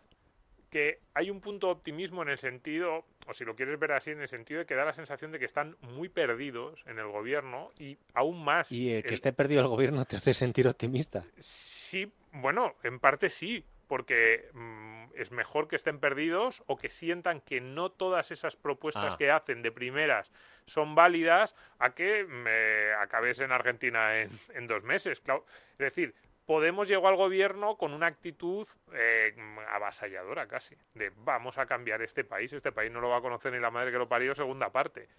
que 0.71 1.01
hay 1.15 1.31
un 1.31 1.41
punto 1.41 1.69
de 1.69 1.73
optimismo 1.73 2.23
en 2.23 2.29
el 2.29 2.39
sentido, 2.39 3.05
o 3.27 3.33
si 3.33 3.45
lo 3.45 3.57
quieres 3.57 3.79
ver 3.79 3.93
así, 3.93 4.11
en 4.11 4.21
el 4.21 4.29
sentido 4.29 4.61
de 4.61 4.67
que 4.67 4.75
da 4.75 4.85
la 4.85 4.93
sensación 4.93 5.33
de 5.33 5.39
que 5.39 5.45
están 5.45 5.77
muy 5.81 6.09
perdidos 6.09 6.85
en 6.87 6.99
el 6.99 7.09
gobierno 7.09 7.71
y 7.79 7.99
aún 8.15 8.45
más. 8.45 8.71
¿Y 8.71 8.93
eh, 8.93 9.03
que 9.03 9.15
esté 9.15 9.33
perdido 9.33 9.63
el 9.63 9.69
gobierno 9.69 10.05
te 10.05 10.17
hace 10.17 10.35
sentir 10.35 10.69
optimista? 10.69 11.25
Sí, 11.41 12.13
bueno, 12.33 12.75
en 12.83 13.01
parte 13.01 13.31
sí, 13.31 13.65
porque 13.87 14.51
mm, 14.53 15.15
es 15.15 15.33
mejor 15.33 15.67
que 15.67 15.77
estén 15.77 15.99
perdidos 15.99 16.63
o 16.67 16.77
que 16.77 16.91
sientan 16.91 17.41
que 17.41 17.61
no 17.61 17.91
todas 17.91 18.31
esas 18.31 18.55
propuestas 18.55 19.15
ah. 19.15 19.17
que 19.17 19.31
hacen 19.31 19.63
de 19.63 19.73
primeras 19.73 20.31
son 20.67 20.95
válidas 20.95 21.57
a 21.79 21.95
que 21.95 22.25
me 22.25 22.93
acabes 23.01 23.41
en 23.41 23.51
Argentina 23.51 24.21
en, 24.21 24.31
en 24.55 24.67
dos 24.67 24.85
meses. 24.85 25.21
Claro. 25.21 25.47
Es 25.73 25.79
decir, 25.79 26.15
Podemos 26.49 26.89
llegó 26.89 27.09
al 27.09 27.17
gobierno 27.17 27.77
con 27.77 27.93
una 27.93 28.07
actitud 28.07 28.67
eh, 28.95 29.37
avasalladora 29.69 30.49
casi, 30.49 30.75
de 30.95 31.13
vamos 31.15 31.59
a 31.59 31.67
cambiar 31.67 32.01
este 32.01 32.25
país, 32.25 32.55
este 32.55 32.73
país 32.73 32.91
no 32.91 33.03
lo 33.03 33.11
va 33.11 33.19
a 33.19 33.21
conocer 33.21 33.53
ni 33.53 33.59
la 33.59 33.71
madre 33.71 33.93
que 33.93 33.99
lo 33.99 34.09
parió, 34.09 34.35
segunda 34.35 34.73
parte. 34.73 35.11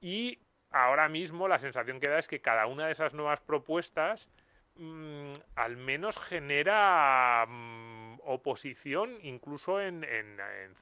Y 0.00 0.38
ahora 0.70 1.08
mismo 1.08 1.48
la 1.48 1.58
sensación 1.58 1.98
que 1.98 2.08
da 2.08 2.20
es 2.20 2.28
que 2.28 2.40
cada 2.40 2.68
una 2.68 2.86
de 2.86 2.92
esas 2.92 3.12
nuevas 3.12 3.40
propuestas 3.40 4.30
mm, 4.76 5.32
al 5.56 5.76
menos 5.78 6.16
genera 6.16 7.44
mm, 7.48 8.20
oposición 8.22 9.18
incluso 9.22 9.80
en, 9.80 10.06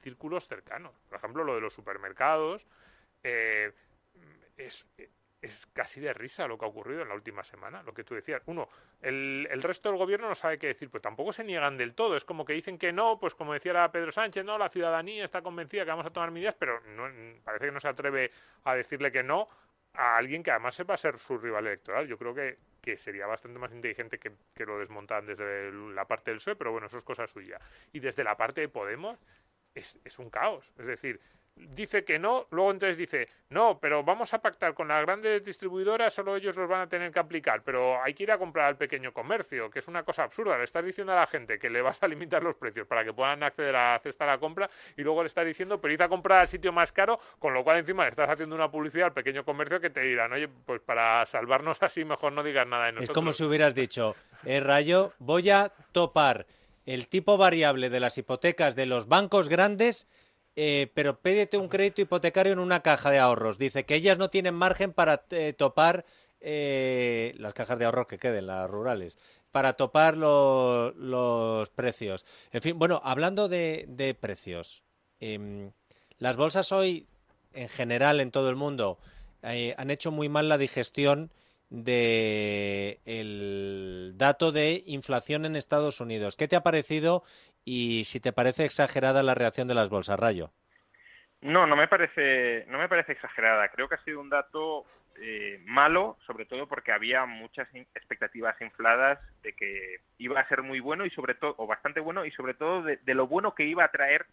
círculos 0.03 0.47
cercanos. 0.47 0.93
Por 1.09 1.17
ejemplo, 1.17 1.43
lo 1.43 1.55
de 1.55 1.61
los 1.61 1.73
supermercados. 1.73 2.67
Eh, 3.23 3.73
es, 4.57 4.87
es 5.41 5.67
casi 5.67 5.99
de 5.99 6.13
risa 6.13 6.47
lo 6.47 6.57
que 6.57 6.65
ha 6.65 6.67
ocurrido 6.67 7.03
en 7.03 7.09
la 7.09 7.15
última 7.15 7.43
semana, 7.43 7.83
lo 7.83 7.93
que 7.93 8.03
tú 8.03 8.15
decías. 8.15 8.41
Uno, 8.45 8.69
el, 9.01 9.47
el, 9.51 9.61
resto 9.61 9.89
del 9.89 9.97
gobierno 9.97 10.27
no 10.27 10.35
sabe 10.35 10.57
qué 10.57 10.67
decir, 10.67 10.89
pues 10.89 11.01
tampoco 11.03 11.31
se 11.31 11.43
niegan 11.43 11.77
del 11.77 11.93
todo. 11.93 12.15
Es 12.15 12.25
como 12.25 12.45
que 12.45 12.53
dicen 12.53 12.77
que 12.77 12.91
no, 12.91 13.19
pues 13.19 13.35
como 13.35 13.53
decía 13.53 13.91
Pedro 13.91 14.11
Sánchez, 14.11 14.43
no, 14.43 14.57
la 14.57 14.69
ciudadanía 14.69 15.23
está 15.23 15.41
convencida 15.41 15.83
que 15.83 15.91
vamos 15.91 16.05
a 16.05 16.09
tomar 16.09 16.31
medidas, 16.31 16.55
pero 16.57 16.81
no, 16.81 17.03
parece 17.43 17.65
que 17.65 17.71
no 17.71 17.79
se 17.79 17.87
atreve 17.87 18.31
a 18.63 18.75
decirle 18.75 19.11
que 19.11 19.23
no 19.23 19.47
a 19.93 20.17
alguien 20.17 20.43
que 20.43 20.51
además 20.51 20.75
sepa 20.75 20.97
ser 20.97 21.17
su 21.17 21.37
rival 21.37 21.67
electoral. 21.67 22.07
Yo 22.07 22.17
creo 22.17 22.33
que, 22.33 22.57
que 22.81 22.97
sería 22.97 23.27
bastante 23.27 23.59
más 23.59 23.71
inteligente 23.71 24.19
que, 24.19 24.31
que 24.53 24.65
lo 24.65 24.79
desmontan 24.79 25.25
desde 25.25 25.71
la 25.71 26.05
parte 26.05 26.31
del 26.31 26.37
PSOE, 26.37 26.55
pero 26.55 26.71
bueno, 26.71 26.87
eso 26.87 26.97
es 26.97 27.03
cosa 27.03 27.27
suya. 27.27 27.59
Y 27.93 27.99
desde 27.99 28.23
la 28.23 28.37
parte 28.37 28.61
de 28.61 28.69
Podemos 28.69 29.19
es, 29.73 29.99
es 30.03 30.19
un 30.19 30.29
caos. 30.29 30.73
Es 30.77 30.85
decir, 30.85 31.19
dice 31.75 32.03
que 32.03 32.19
no, 32.19 32.47
luego 32.51 32.71
entonces 32.71 32.97
dice, 32.97 33.29
no, 33.49 33.79
pero 33.79 34.03
vamos 34.03 34.33
a 34.33 34.41
pactar 34.41 34.73
con 34.73 34.87
las 34.87 35.05
grandes 35.05 35.43
distribuidoras, 35.43 36.13
solo 36.13 36.35
ellos 36.35 36.55
los 36.55 36.67
van 36.67 36.81
a 36.81 36.87
tener 36.87 37.11
que 37.11 37.19
aplicar, 37.19 37.61
pero 37.63 38.01
hay 38.01 38.13
que 38.13 38.23
ir 38.23 38.31
a 38.31 38.37
comprar 38.37 38.65
al 38.65 38.77
pequeño 38.77 39.13
comercio, 39.13 39.69
que 39.69 39.79
es 39.79 39.87
una 39.87 40.03
cosa 40.03 40.23
absurda. 40.23 40.57
Le 40.57 40.63
estás 40.63 40.83
diciendo 40.83 41.13
a 41.13 41.15
la 41.15 41.27
gente 41.27 41.59
que 41.59 41.69
le 41.69 41.81
vas 41.81 42.01
a 42.03 42.07
limitar 42.07 42.43
los 42.43 42.55
precios 42.55 42.87
para 42.87 43.03
que 43.03 43.13
puedan 43.13 43.43
acceder 43.43 43.75
a 43.75 43.93
la 43.93 43.99
cesta 43.99 44.25
la 44.25 44.37
compra 44.37 44.69
y 44.97 45.01
luego 45.01 45.23
le 45.23 45.27
estás 45.27 45.45
diciendo, 45.45 45.79
pero 45.79 45.93
ir 45.93 46.03
a 46.03 46.09
comprar 46.09 46.41
al 46.41 46.47
sitio 46.47 46.71
más 46.73 46.91
caro, 46.91 47.19
con 47.39 47.53
lo 47.53 47.63
cual 47.63 47.77
encima 47.77 48.03
le 48.03 48.09
estás 48.09 48.29
haciendo 48.29 48.55
una 48.55 48.69
publicidad 48.69 49.07
al 49.07 49.13
pequeño 49.13 49.45
comercio 49.45 49.79
que 49.79 49.89
te 49.89 50.01
dirán, 50.01 50.33
oye, 50.33 50.47
pues 50.47 50.81
para 50.81 51.25
salvarnos 51.25 51.81
así 51.81 52.03
mejor 52.05 52.33
no 52.33 52.43
digas 52.43 52.67
nada 52.67 52.87
de 52.87 52.91
nosotros. 52.93 53.09
Es 53.09 53.13
como 53.13 53.31
si 53.31 53.43
hubieras 53.43 53.73
dicho, 53.73 54.15
eh, 54.45 54.59
Rayo, 54.59 55.13
voy 55.19 55.49
a 55.49 55.71
topar 55.91 56.45
el 56.85 57.09
tipo 57.09 57.37
variable 57.37 57.89
de 57.89 57.99
las 57.99 58.17
hipotecas 58.17 58.75
de 58.75 58.85
los 58.85 59.07
bancos 59.07 59.49
grandes 59.49 60.07
eh, 60.59 60.89
pero 60.95 61.21
pídete 61.21 61.55
un 61.55 61.69
crédito 61.69 62.01
hipotecario 62.01 62.51
en 62.51 62.57
una 62.57 62.81
caja 62.81 63.11
de 63.11 63.19
ahorros. 63.19 63.59
Dice 63.59 63.85
que 63.85 63.93
ellas 63.93 64.17
no 64.17 64.31
tienen 64.31 64.55
margen 64.55 64.91
para 64.91 65.23
eh, 65.29 65.53
topar 65.55 66.03
eh, 66.41 67.35
las 67.37 67.53
cajas 67.53 67.77
de 67.77 67.85
ahorros 67.85 68.07
que 68.07 68.17
queden, 68.17 68.47
las 68.47 68.67
rurales, 68.67 69.19
para 69.51 69.73
topar 69.73 70.17
los 70.17 71.69
precios. 71.69 72.25
En 72.51 72.63
fin, 72.63 72.79
bueno, 72.79 72.99
hablando 73.03 73.47
de, 73.47 74.17
precios, 74.19 74.81
em, 75.19 75.73
las 76.17 76.37
bolsas 76.37 76.71
hoy, 76.71 77.05
en 77.53 77.69
general, 77.69 78.19
en 78.19 78.31
todo 78.31 78.49
el 78.49 78.55
mundo, 78.55 78.97
han 79.43 79.91
hecho 79.91 80.09
muy 80.09 80.27
mal 80.27 80.49
la 80.49 80.57
digestión 80.57 81.31
de 81.69 82.99
el 83.05 84.13
dato 84.15 84.51
de 84.51 84.83
inflación 84.85 85.45
en 85.45 85.55
Estados 85.55 85.99
Unidos. 85.99 86.35
¿Qué 86.35 86.47
te 86.47 86.55
ha 86.55 86.63
parecido 86.63 87.23
y 87.69 88.05
si 88.05 88.21
te 88.21 88.31
parece 88.31 88.63
exagerada 88.63 89.21
la 89.23 89.35
reacción 89.35 89.67
de 89.67 89.73
las 89.73 89.89
bolsas, 89.89 90.17
Rayo. 90.17 90.53
No, 91.41 91.67
no 91.67 91.75
me 91.75 91.89
parece, 91.89 92.65
no 92.69 92.77
me 92.77 92.87
parece 92.87 93.11
exagerada. 93.11 93.67
Creo 93.67 93.89
que 93.89 93.95
ha 93.95 94.03
sido 94.05 94.21
un 94.21 94.29
dato 94.29 94.85
eh, 95.19 95.61
malo, 95.65 96.17
sobre 96.25 96.45
todo 96.45 96.65
porque 96.65 96.93
había 96.93 97.25
muchas 97.25 97.67
expectativas 97.93 98.55
infladas 98.61 99.19
de 99.43 99.51
que 99.51 99.97
iba 100.17 100.39
a 100.39 100.47
ser 100.47 100.63
muy 100.63 100.79
bueno 100.79 101.05
y 101.05 101.09
sobre 101.09 101.35
todo, 101.35 101.55
o 101.57 101.67
bastante 101.67 101.99
bueno, 101.99 102.23
y 102.23 102.31
sobre 102.31 102.53
todo 102.53 102.83
de, 102.83 103.13
lo 103.13 103.27
bueno 103.27 103.53
que 103.53 103.65
iba 103.65 103.83
a 103.83 103.91
traer 103.91 104.25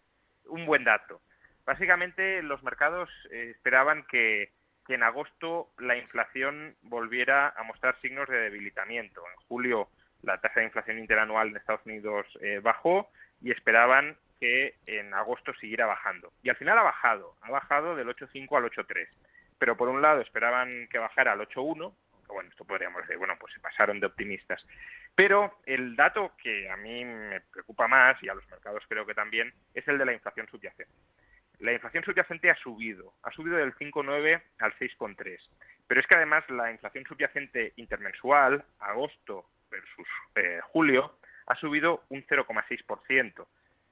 un 0.45 0.65
buen 0.65 0.85
dato. 0.85 1.19
Básicamente 1.65 2.41
los 2.41 2.63
mercados 2.63 3.09
eh, 3.31 3.51
esperaban 3.53 4.05
que, 4.09 4.53
en 4.93 5.03
agosto 5.03 5.69
la 5.79 5.97
inflación 5.97 6.75
volviera 6.83 7.49
a 7.49 7.63
mostrar 7.63 7.99
signos 8.01 8.29
de 8.29 8.37
debilitamiento. 8.37 9.21
En 9.27 9.35
julio 9.47 9.89
la 10.21 10.39
tasa 10.39 10.59
de 10.59 10.67
inflación 10.67 10.99
interanual 10.99 11.49
en 11.49 11.57
Estados 11.57 11.85
Unidos 11.85 12.25
eh, 12.41 12.59
bajó 12.61 13.09
y 13.41 13.51
esperaban 13.51 14.17
que 14.39 14.75
en 14.85 15.13
agosto 15.13 15.53
siguiera 15.55 15.85
bajando. 15.85 16.31
Y 16.43 16.49
al 16.49 16.55
final 16.55 16.77
ha 16.77 16.83
bajado, 16.83 17.35
ha 17.41 17.51
bajado 17.51 17.95
del 17.95 18.07
8,5 18.07 18.57
al 18.57 18.65
8,3. 18.65 19.07
Pero 19.57 19.77
por 19.77 19.87
un 19.87 20.01
lado 20.01 20.21
esperaban 20.21 20.87
que 20.89 20.97
bajara 20.97 21.31
al 21.31 21.39
8,1, 21.39 21.93
bueno, 22.27 22.49
esto 22.49 22.65
podríamos 22.65 23.01
decir, 23.01 23.17
bueno, 23.17 23.35
pues 23.39 23.53
se 23.53 23.59
pasaron 23.59 23.99
de 23.99 24.07
optimistas. 24.07 24.65
Pero 25.13 25.59
el 25.65 25.95
dato 25.95 26.33
que 26.41 26.69
a 26.69 26.75
mí 26.75 27.05
me 27.05 27.39
preocupa 27.41 27.87
más, 27.87 28.21
y 28.21 28.29
a 28.29 28.33
los 28.33 28.47
mercados 28.49 28.83
creo 28.89 29.05
que 29.05 29.13
también, 29.13 29.53
es 29.73 29.87
el 29.87 29.97
de 29.97 30.05
la 30.05 30.13
inflación 30.13 30.47
subyacente. 30.49 30.91
La 31.59 31.73
inflación 31.73 32.03
subyacente 32.03 32.49
ha 32.49 32.55
subido, 32.55 33.13
ha 33.23 33.31
subido 33.31 33.57
del 33.57 33.73
5,9 33.75 34.41
al 34.59 34.73
6,3. 34.73 35.39
Pero 35.87 36.01
es 36.01 36.07
que 36.07 36.15
además 36.15 36.49
la 36.49 36.71
inflación 36.71 37.05
subyacente 37.05 37.73
intermensual, 37.75 38.63
agosto 38.79 39.45
versus 39.69 40.07
eh, 40.35 40.59
julio, 40.63 41.17
ha 41.47 41.55
subido 41.55 42.03
un 42.09 42.25
0,6%, 42.25 43.47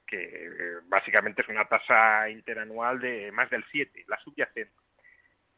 que 0.07 0.49
básicamente 0.85 1.41
es 1.41 1.49
una 1.49 1.65
tasa 1.65 2.29
interanual 2.29 2.99
de 2.99 3.31
más 3.31 3.49
del 3.49 3.63
7%, 3.65 4.05
la 4.07 4.17
subyacente. 4.19 4.73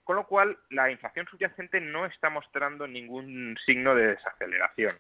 Con 0.04 0.18
lo 0.18 0.28
cual, 0.28 0.60
la 0.70 0.92
inflación 0.92 1.26
subyacente 1.26 1.82
no 1.82 2.06
está 2.06 2.30
mostrando 2.30 2.86
ningún 2.86 3.58
signo 3.66 3.96
de 3.96 4.10
desaceleración. 4.10 4.96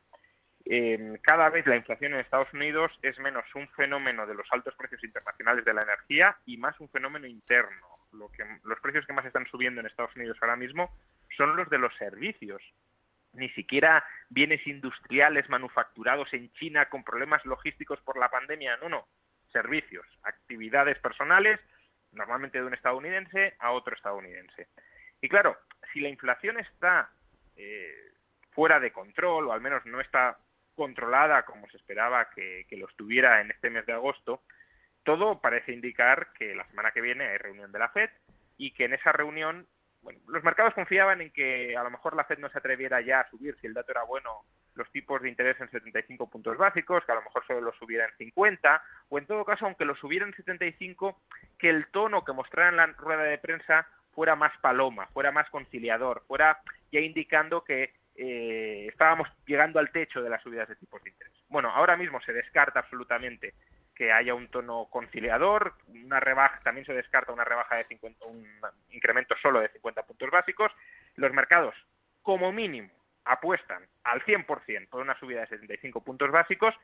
Cada 1.22 1.50
vez 1.50 1.68
la 1.68 1.76
inflación 1.76 2.14
en 2.14 2.22
Estados 2.22 2.52
Unidos 2.54 2.92
es 3.04 3.20
menos 3.20 3.46
un 3.54 3.68
fenómeno 3.70 4.26
de 4.26 4.34
los 4.34 4.48
altos 4.52 4.74
precios 4.76 5.04
internacionales 5.04 5.64
de 5.64 5.74
la 5.74 5.84
energía 5.84 6.38
y 6.46 6.58
más 6.58 6.80
un 6.80 6.90
fenómeno 6.90 7.28
interno. 7.28 8.00
Lo 8.14 8.32
que, 8.32 8.44
los 8.64 8.80
precios 8.80 9.06
que 9.06 9.14
más 9.14 9.26
están 9.26 9.46
subiendo 9.48 9.80
en 9.80 9.88
Estados 9.88 10.16
Unidos 10.16 10.38
ahora 10.42 10.56
mismo 10.56 10.92
son 11.38 11.56
los 11.56 11.70
de 11.70 11.78
los 11.78 11.96
servicios, 11.98 12.64
ni 13.34 13.50
siquiera 13.50 14.04
bienes 14.30 14.66
industriales 14.66 15.48
manufacturados 15.50 16.34
en 16.34 16.52
China 16.54 16.90
con 16.90 17.04
problemas 17.04 17.46
logísticos 17.46 18.00
por 18.02 18.18
la 18.18 18.30
pandemia, 18.30 18.78
no, 18.78 18.90
no, 18.90 19.08
servicios, 19.52 20.06
actividades 20.24 20.98
personales, 21.00 21.60
normalmente 22.12 22.60
de 22.60 22.66
un 22.66 22.74
estadounidense 22.74 23.56
a 23.60 23.72
otro 23.72 23.96
estadounidense. 23.96 24.68
Y 25.22 25.30
claro, 25.30 25.58
si 25.94 26.00
la 26.00 26.10
inflación 26.10 26.60
está 26.60 27.12
eh, 27.56 28.14
fuera 28.52 28.80
de 28.80 28.92
control, 28.92 29.48
o 29.48 29.54
al 29.54 29.62
menos 29.62 29.86
no 29.86 30.02
está 30.02 30.38
controlada 30.76 31.44
como 31.44 31.68
se 31.70 31.78
esperaba 31.78 32.30
que, 32.30 32.66
que 32.70 32.78
lo 32.78 32.88
estuviera 32.88 33.42
en 33.42 33.52
este 33.52 33.70
mes 33.70 33.86
de 33.86 33.94
agosto, 33.94 34.42
todo 35.04 35.40
parece 35.40 35.72
indicar 35.72 36.34
que 36.34 36.56
la 36.56 36.68
semana 36.68 36.92
que 36.92 37.02
viene 37.02 37.28
hay 37.28 37.38
reunión 37.38 37.72
de 37.72 37.80
la 37.80 37.90
FED 37.90 38.10
y 38.58 38.72
que 38.72 38.86
en 38.86 38.94
esa 38.94 39.12
reunión 39.12 39.68
bueno, 40.06 40.20
los 40.28 40.44
mercados 40.44 40.76
confiaban 40.76 41.20
en 41.22 41.32
que 41.32 41.76
a 41.76 41.84
lo 41.84 41.90
mejor 41.90 42.16
la 42.16 42.26
Fed 42.26 42.38
no 42.38 42.48
se 42.50 42.60
atreviera 42.60 43.02
ya 43.02 43.22
a 43.22 43.30
subir, 43.32 43.58
si 43.60 43.66
el 43.66 43.74
dato 43.74 43.92
era 43.92 44.04
bueno, 44.04 44.44
los 44.76 44.90
tipos 44.92 45.20
de 45.20 45.30
interés 45.30 45.60
en 45.60 45.72
75 45.72 46.30
puntos 46.30 46.58
básicos, 46.58 47.04
que 47.04 47.12
a 47.12 47.16
lo 47.16 47.24
mejor 47.24 47.44
solo 47.48 47.62
los 47.62 47.76
subiera 47.78 48.06
en 48.06 48.16
50, 48.16 48.84
o 49.10 49.18
en 49.18 49.26
todo 49.26 49.44
caso, 49.44 49.66
aunque 49.66 49.84
los 49.84 49.98
subiera 49.98 50.28
en 50.28 50.36
75, 50.36 51.20
que 51.58 51.72
el 51.72 51.88
tono 51.88 52.24
que 52.24 52.34
mostrara 52.34 52.70
en 52.70 52.78
la 52.78 52.86
rueda 52.86 53.24
de 53.24 53.40
prensa 53.40 53.88
fuera 54.12 54.36
más 54.36 54.56
paloma, 54.60 55.08
fuera 55.08 55.32
más 55.32 55.50
conciliador, 55.50 56.24
fuera 56.28 56.62
ya 56.92 57.00
indicando 57.00 57.64
que 57.64 57.92
eh, 58.16 58.88
estábamos 58.90 59.28
llegando 59.46 59.80
al 59.80 59.92
techo 59.92 60.22
de 60.22 60.30
las 60.30 60.42
subidas 60.42 60.70
de 60.70 60.76
tipos 60.76 61.04
de 61.04 61.10
interés. 61.10 61.34
Bueno, 61.50 61.70
ahora 61.70 61.98
mismo 61.98 62.22
se 62.22 62.34
descarta 62.34 62.80
absolutamente 62.80 63.54
que 63.94 64.12
haya 64.12 64.34
un 64.34 64.50
tono 64.50 64.88
conciliador, 64.90 65.76
una 65.88 66.20
rebaja, 66.20 66.60
también 66.64 66.86
se 66.86 66.94
descarta 66.94 67.32
una 67.32 67.46
rebaja 67.46 67.78
de 67.78 67.86
50, 67.86 68.26
un 68.26 68.46
incremento 68.90 69.36
solo 69.42 69.62
de 69.62 69.70
50 69.70 70.04
puntos 70.04 70.30
básicos. 70.30 70.72
Los 71.16 71.32
mercados, 71.32 71.76
como 72.22 72.52
mínimo, 72.52 72.90
apuestan 73.24 73.84
al 74.04 74.22
100% 74.24 74.90
por 74.90 75.02
una 75.02 75.18
subida 75.20 75.42
de 75.42 75.48
75 75.48 76.04
puntos 76.04 76.30
básicos 76.32 76.76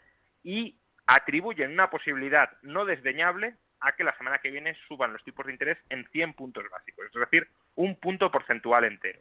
y 0.43 0.77
atribuyen 1.05 1.71
una 1.71 1.89
posibilidad 1.89 2.49
no 2.61 2.85
desdeñable 2.85 3.55
a 3.81 3.93
que 3.93 4.03
la 4.03 4.15
semana 4.17 4.39
que 4.39 4.51
viene 4.51 4.75
suban 4.87 5.11
los 5.11 5.23
tipos 5.23 5.45
de 5.45 5.51
interés 5.51 5.77
en 5.89 6.07
100 6.11 6.33
puntos 6.33 6.63
básicos, 6.69 7.07
es 7.07 7.13
decir, 7.13 7.47
un 7.75 7.95
punto 7.95 8.31
porcentual 8.31 8.85
entero. 8.85 9.19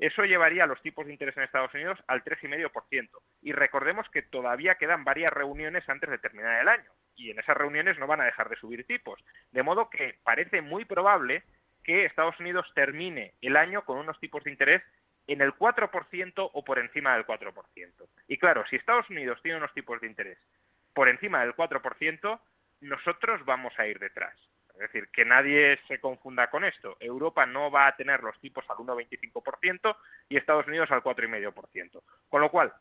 Eso 0.00 0.24
llevaría 0.24 0.64
los 0.66 0.80
tipos 0.80 1.04
de 1.04 1.12
interés 1.12 1.36
en 1.36 1.42
Estados 1.42 1.74
Unidos 1.74 2.02
al 2.06 2.24
3,5%. 2.24 3.10
Y 3.42 3.52
recordemos 3.52 4.08
que 4.08 4.22
todavía 4.22 4.76
quedan 4.76 5.04
varias 5.04 5.30
reuniones 5.30 5.86
antes 5.90 6.08
de 6.08 6.16
terminar 6.16 6.58
el 6.62 6.68
año. 6.68 6.90
Y 7.16 7.30
en 7.30 7.38
esas 7.38 7.54
reuniones 7.54 7.98
no 7.98 8.06
van 8.06 8.22
a 8.22 8.24
dejar 8.24 8.48
de 8.48 8.56
subir 8.56 8.86
tipos. 8.86 9.22
De 9.52 9.62
modo 9.62 9.90
que 9.90 10.18
parece 10.22 10.62
muy 10.62 10.86
probable 10.86 11.42
que 11.84 12.06
Estados 12.06 12.40
Unidos 12.40 12.66
termine 12.74 13.34
el 13.42 13.56
año 13.58 13.84
con 13.84 13.98
unos 13.98 14.18
tipos 14.20 14.42
de 14.42 14.50
interés 14.50 14.82
en 15.26 15.42
el 15.42 15.52
4% 15.52 16.50
o 16.50 16.64
por 16.64 16.78
encima 16.78 17.14
del 17.14 17.26
4%. 17.26 17.52
Y 18.26 18.38
claro, 18.38 18.64
si 18.70 18.76
Estados 18.76 19.08
Unidos 19.10 19.38
tiene 19.42 19.58
unos 19.58 19.74
tipos 19.74 20.00
de 20.00 20.06
interés 20.06 20.38
por 20.94 21.10
encima 21.10 21.40
del 21.40 21.54
4%, 21.54 22.40
nosotros 22.80 23.44
vamos 23.44 23.78
a 23.78 23.86
ir 23.86 23.98
detrás. 23.98 24.34
Es 24.80 24.92
decir, 24.92 25.08
que 25.10 25.24
nadie 25.24 25.78
se 25.88 26.00
confunda 26.00 26.48
con 26.48 26.64
esto. 26.64 26.96
Europa 27.00 27.44
no 27.44 27.70
va 27.70 27.86
a 27.86 27.96
tener 27.96 28.22
los 28.22 28.38
tipos 28.40 28.64
al 28.70 28.78
1,25% 28.78 29.96
y 30.28 30.36
Estados 30.36 30.66
Unidos 30.66 30.90
al 30.90 31.02
4,5%. 31.02 32.02
Con 32.28 32.40
lo 32.40 32.50
cual, 32.50 32.72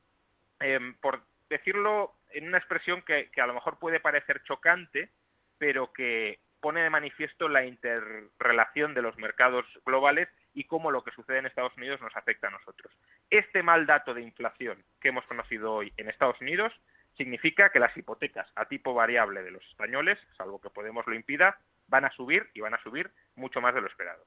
em, 0.62 0.94
por 0.96 1.22
decirlo 1.50 2.16
en 2.30 2.48
una 2.48 2.58
expresión 2.58 3.02
que 3.02 3.30
a 3.42 3.48
lo 3.48 3.54
mejor 3.54 3.80
puede 3.80 4.00
parecer 4.00 4.44
chocante, 4.44 5.10
pero 5.58 5.92
que 5.92 6.40
pone 6.60 6.82
de 6.82 6.90
manifiesto 6.90 7.48
la 7.48 7.66
interrelación 7.66 8.94
de 8.94 9.02
los 9.02 9.18
mercados 9.18 9.66
globales 9.86 10.28
y 10.54 10.66
cómo 10.66 10.92
lo 10.92 11.04
que 11.04 11.12
sucede 11.12 11.40
en 11.40 11.46
Estados 11.46 11.76
Unidos 11.78 12.02
nos 12.02 12.16
afecta 12.16 12.48
a 12.48 12.52
nosotros. 12.52 12.92
Este 13.30 13.64
mal 13.64 13.86
dato 13.86 14.14
de 14.14 14.22
inflación 14.22 14.84
que 15.00 15.10
hemos 15.10 15.26
conocido 15.26 15.74
hoy 15.74 15.94
en 15.98 16.10
Estados 16.10 16.40
Unidos 16.42 16.74
significa 17.18 17.70
que 17.70 17.80
las 17.80 17.96
hipotecas 17.96 18.50
a 18.56 18.66
tipo 18.66 18.94
variable 18.94 19.44
de 19.44 19.52
los 19.52 19.66
españoles, 19.68 20.18
salvo 20.38 20.62
que 20.62 20.70
Podemos 20.70 21.06
lo 21.08 21.16
impida, 21.16 21.60
van 21.89 22.06
a 22.06 22.12
subir 22.12 22.49
y 22.54 22.62
van 22.62 22.73
a 22.73 22.80
subir 22.80 23.12
mucho 23.36 23.62
más 23.62 23.73
de 23.73 23.82
lo 23.82 23.88
esperado. 23.88 24.25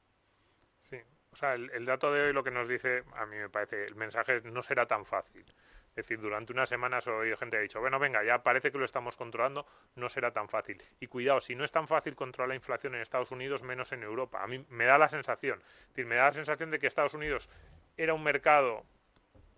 Sí, 0.83 0.98
o 1.33 1.37
sea, 1.37 1.55
el, 1.55 1.85
dato 1.87 2.12
de 2.12 2.22
hoy 2.22 2.33
lo 2.33 2.44
que 2.44 2.51
nos 2.51 2.68
dice, 2.68 3.05
a 3.14 3.25
mí 3.25 3.37
me 3.37 3.48
parece, 3.48 3.87
el 3.87 3.94
mensaje 3.94 4.42
no 4.42 4.62
será 4.62 4.87
tan 4.87 5.07
fácil. 5.07 5.44
Es 5.90 5.96
decir, 6.07 6.20
durante 6.20 6.53
unas 6.53 6.68
semanas 6.68 7.07
oído 7.07 7.37
gente 7.37 7.59
ha 7.59 7.61
dicho, 7.61 7.81
bueno, 7.81 7.98
venga, 7.98 8.25
ya 8.25 8.42
parece 8.42 8.72
que 8.72 8.79
lo 8.79 8.85
estamos 8.85 9.16
controlando, 9.16 9.66
no 9.94 10.09
será 10.09 10.33
tan 10.33 10.48
fácil. 10.48 10.83
Y 11.01 11.07
cuidado, 11.07 11.40
si 11.40 11.55
no 11.55 11.64
es 11.64 11.72
tan 11.72 11.87
fácil 11.87 12.16
controlar 12.16 12.48
la 12.48 12.55
inflación 12.55 12.94
en 12.94 13.03
Estados 13.03 13.31
Unidos, 13.31 13.62
menos 13.62 13.92
en 13.92 14.03
Europa. 14.03 14.42
A 14.42 14.46
mí 14.46 14.64
me 14.70 14.85
da 14.85 14.96
la 14.96 15.09
sensación, 15.09 15.61
es 15.61 15.88
decir, 15.88 16.07
me 16.07 16.16
da 16.16 16.27
la 16.27 16.33
sensación 16.33 16.70
de 16.70 16.79
que 16.79 16.87
Estados 16.87 17.14
Unidos 17.14 17.48
era 17.96 18.14
un 18.14 18.22
mercado, 18.22 18.85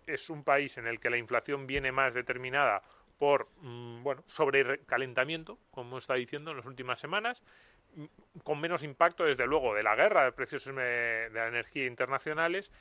es 0.07 0.29
un 0.29 0.43
país 0.43 0.77
en 0.77 0.87
el 0.87 0.99
que 0.99 1.09
la 1.09 1.17
inflación 1.17 1.67
viene 1.67 1.91
más 1.93 2.13
determinada 2.13 2.83
por 3.17 3.49
mm, 3.61 4.03
bueno, 4.03 4.23
sobrecalentamiento, 4.27 5.57
como 5.71 5.97
está 5.97 6.15
diciendo 6.15 6.51
en 6.51 6.57
las 6.57 6.65
últimas 6.65 6.99
semanas, 6.99 7.43
con 8.43 8.59
menos 8.59 8.83
impacto, 8.83 9.23
desde 9.23 9.47
luego, 9.47 9.73
de 9.73 9.83
la 9.83 9.95
guerra 9.95 10.25
de 10.25 10.31
precios 10.31 10.65
de 10.65 11.29
la 11.33 11.47
energía 11.47 11.85
internacionales. 11.85 12.71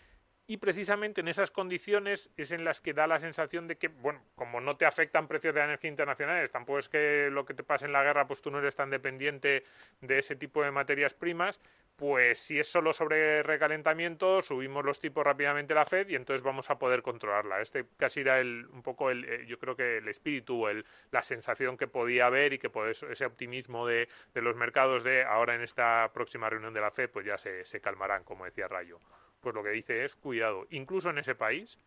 Y 0.47 0.59
precisamente 0.59 1.23
en 1.23 1.29
esas 1.29 1.51
condiciones 1.51 2.31
es 2.37 2.51
en 2.51 2.65
las 2.65 2.83
que 2.83 2.93
da 2.93 3.07
la 3.07 3.19
sensación 3.19 3.67
de 3.67 3.79
que, 3.79 3.89
bueno, 3.89 4.23
como 4.35 4.61
no 4.61 4.77
te 4.77 4.85
afectan 4.85 5.27
precios 5.27 5.55
de 5.55 5.61
la 5.61 5.67
energía 5.67 5.89
internacionales, 5.89 6.51
tampoco 6.51 6.81
es 6.81 6.91
que 6.91 7.31
lo 7.31 7.47
que 7.47 7.55
te 7.55 7.65
pase 7.65 7.87
en 7.87 7.93
la 7.93 8.03
guerra, 8.03 8.27
pues 8.27 8.43
tú 8.43 8.51
no 8.51 8.59
eres 8.59 8.77
tan 8.77 8.91
dependiente 8.91 9.65
de 10.03 10.19
ese 10.19 10.37
tipo 10.37 10.63
de 10.63 10.71
materias 10.71 11.15
primas, 11.15 11.61
pues 11.97 12.39
si 12.39 12.59
es 12.59 12.67
solo 12.67 12.93
sobre 12.93 13.43
recalentamiento, 13.43 14.43
subimos 14.43 14.85
los 14.85 15.01
tipos 15.01 15.25
rápidamente 15.25 15.75
la 15.75 15.85
Fed 15.85 16.09
y 16.09 16.17
entonces 16.17 16.43
vamos 16.43 16.71
a 16.71 16.79
poder 16.79 17.03
controlarla. 17.03 17.61
Este 17.61 17.87
casi 17.97 18.21
era 18.21 18.41
el, 18.41 18.67
un 18.73 18.83
poco 18.83 19.11
el, 19.11 19.25
eh, 19.25 19.47
yo 19.47 19.59
creo 19.59 19.77
que 19.77 19.99
el 19.99 20.09
espíritu, 20.09 20.67
el, 20.69 20.85
la 21.11 21.23
sensación 21.23 21.77
que 21.77 21.87
podía 21.87 22.27
haber 22.27 22.53
y 22.53 22.59
que 22.59 22.71
ese 22.91 23.25
optimismo 23.25 23.87
de, 23.87 24.09
de, 24.35 24.43
los 24.43 24.57
mercados 24.57 25.05
de 25.05 25.25
ahora 25.25 25.55
en 25.55 25.63
esta 25.63 26.11
próxima 26.13 26.51
reunión 26.51 26.75
de 26.75 26.81
la 26.81 26.91
Fed, 26.91 27.11
pues 27.11 27.27
ya 27.27 27.39
se 27.39 27.81
calmarán, 27.81 28.25
como 28.25 28.45
decía 28.45 28.69
Rayo. 28.69 28.99
Pues 29.41 29.55
lo 29.55 29.63
que 29.63 29.71
dice 29.71 30.05
es 30.05 30.17
cuidado, 30.17 30.67
incluso 30.71 31.11
en 31.11 31.19
ese 31.19 31.35
país 31.35 31.79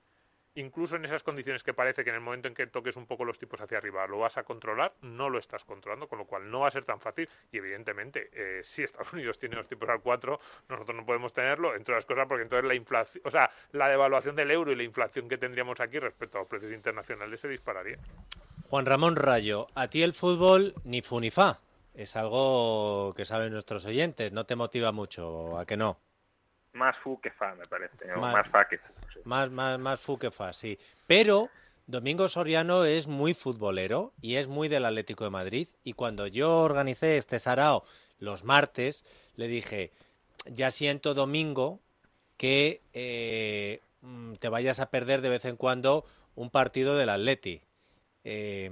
incluso 0.58 0.96
en 0.96 1.06
esas 1.06 1.24
condiciones 1.24 1.63
que 1.63 1.74
parece 1.74 2.04
que 2.04 2.10
en 2.10 2.15
el 2.15 2.22
momento 2.22 2.48
en 2.48 2.56
que 2.56 2.67
toques 2.67 2.98
un 2.98 3.06
poco 3.06 3.26
los 3.26 3.38
tipos 3.38 3.62
hacia 3.62 3.78
arriba 3.78 4.08
lo 4.08 4.20
vas 4.20 4.38
a 4.38 4.43
controlar, 4.43 4.93
no 5.02 5.30
lo 5.30 5.38
estás 5.38 5.63
controlando, 5.63 6.08
con 6.08 6.20
lo 6.20 6.26
cual 6.26 6.50
no 6.50 6.62
va 6.62 6.67
a 6.67 6.72
ser 6.72 6.84
tan 6.84 7.00
fácil. 7.00 7.30
Y 7.52 7.58
evidentemente, 7.58 8.30
eh, 8.34 8.62
si 8.63 8.84
Estados 8.84 9.13
Unidos 9.13 9.38
tiene 9.39 9.56
los 9.56 9.67
tipos 9.67 9.88
al 9.89 10.02
4, 10.02 10.39
nosotros 10.70 10.98
no 10.98 11.06
podemos 11.06 11.32
tenerlo, 11.32 11.76
entre 11.76 11.93
otras 11.93 12.06
cosas, 12.06 12.26
porque 12.28 12.43
entonces 12.43 12.67
la 12.67 12.76
inflación, 12.76 13.22
o 13.26 13.32
sea, 13.32 13.50
la 13.72 13.88
devaluación 13.88 14.36
del 14.36 14.52
euro 14.52 14.72
y 14.72 14.76
la 14.76 14.84
inflación 14.84 15.30
que 15.30 15.38
tendríamos 15.38 15.80
aquí 15.80 16.00
respecto 16.00 16.38
a 16.38 16.41
los 16.41 16.50
precios 16.50 16.74
internacionales 16.74 17.39
se 17.39 17.48
dispararía. 17.48 17.98
Juan 18.70 18.86
Ramón 18.86 19.15
Rayo, 19.15 19.67
a 19.76 19.88
ti 19.88 20.04
el 20.04 20.13
fútbol 20.13 20.74
ni 20.84 21.02
fu 21.02 21.20
ni 21.20 21.32
fa. 21.32 21.62
Es 21.93 22.15
algo 22.15 23.13
que 23.15 23.26
saben 23.26 23.52
nuestros 23.54 23.86
oyentes, 23.86 24.32
no 24.32 24.46
te 24.46 24.56
motiva 24.56 24.91
mucho, 24.91 25.58
¿a 25.58 25.65
que 25.65 25.78
no? 25.78 26.00
Más 26.78 26.98
fu 26.98 27.20
que 27.20 27.32
fa, 27.32 27.56
me 27.56 27.66
parece, 27.66 28.06
más, 28.16 28.48
fa 28.48 28.68
que 28.68 28.78
fu. 28.78 28.94
Más, 29.26 29.50
más, 29.50 29.80
más 29.80 30.00
fu 30.00 30.18
que 30.18 30.30
fa, 30.32 30.54
sí. 30.54 30.78
Pero 31.08 31.50
Domingo 31.88 32.30
Soriano 32.30 32.86
es 32.86 33.08
muy 33.08 33.34
futbolero 33.34 34.13
y 34.22 34.36
es 34.36 34.48
muy 34.48 34.68
del 34.68 34.86
Atlético 34.86 35.24
de 35.24 35.32
Madrid. 35.32 35.68
Y 35.84 35.94
cuando 35.94 36.28
yo 36.28 36.60
organicé 36.60 37.18
este 37.18 37.40
sarao 37.40 37.84
los 38.20 38.44
martes, 38.44 39.06
le 39.36 39.48
dije, 39.48 39.92
ya 40.46 40.70
siento 40.72 41.13
Domingo 41.13 41.80
que 42.38 42.82
eh, 42.94 43.82
mm, 44.02 44.34
te 44.36 44.50
vayas 44.50 44.80
a 44.80 44.90
perder 44.92 45.22
de 45.22 45.30
vez 45.30 45.46
en 45.46 45.58
cuando 45.58 46.06
un 46.36 46.52
partido 46.52 46.96
del 46.96 47.10
Atleti. 47.10 47.62
Eh, 48.24 48.70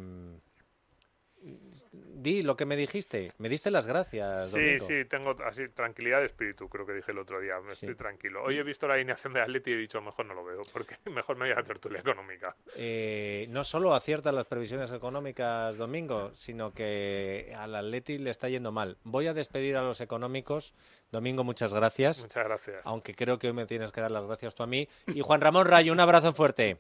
di 1.91 2.41
lo 2.41 2.55
que 2.55 2.65
me 2.65 2.75
dijiste. 2.75 3.31
Me 3.38 3.49
diste 3.49 3.69
las 3.71 3.86
gracias. 3.88 4.51
Sí, 4.51 4.79
sí, 4.79 5.05
tengo 5.05 5.36
así 5.45 5.69
tranquilidad 5.69 6.19
de 6.19 6.25
espíritu, 6.25 6.67
creo 6.69 6.86
que 6.86 6.93
dije 6.93 7.12
el 7.12 7.19
otro 7.19 7.39
día. 7.39 7.60
Me 7.62 7.73
estoy 7.73 7.95
tranquilo. 7.95 8.43
Hoy 8.43 8.58
he 8.58 8.63
visto 8.63 8.88
la 8.88 8.95
alineación 8.95 9.34
de 9.34 9.41
Atleti 9.41 9.71
y 9.71 9.73
he 9.73 9.77
dicho, 9.77 10.01
mejor 10.01 10.25
no 10.25 10.34
lo 10.34 10.43
veo, 10.43 10.63
porque 10.73 10.95
mejor 11.12 11.38
me 11.38 11.45
voy 11.45 11.51
a 11.51 11.55
la 11.58 11.63
tertulia 11.63 11.99
económica. 11.99 12.55
Eh, 12.75 13.47
no 13.49 13.63
solo 13.63 13.93
acierta 13.93 14.31
las 14.31 14.45
previsiones 14.45 14.91
económicas 14.91 15.77
Domingo, 15.77 16.36
sino 16.36 16.73
que 16.73 17.53
al 17.58 17.75
Atleti 17.75 18.17
le 18.17 18.31
está 18.31 18.49
yendo 18.49 18.71
mal. 18.71 18.97
Voy 19.03 19.27
a 19.27 19.34
despedir 19.34 19.77
a 19.77 19.84
los 19.84 20.01
económicos. 20.01 20.73
Domingo, 21.12 21.43
muchas 21.43 21.73
gracias. 21.73 22.21
Muchas 22.21 22.45
gracias. 22.45 22.81
Aunque 22.84 23.13
creo 23.13 23.38
que 23.38 23.47
hoy 23.47 23.53
me 23.53 23.65
tienes 23.65 23.91
que 23.91 24.01
dar 24.01 24.12
las 24.12 24.25
gracias 24.25 24.55
tú 24.55 24.63
a 24.63 24.67
mí. 24.67 24.88
Y 25.08 25.21
Juan 25.21 25.41
Ramón 25.41 25.67
Rayo, 25.67 25.93
un 25.93 25.99
abrazo 25.99 26.34
fuerte. 26.34 26.79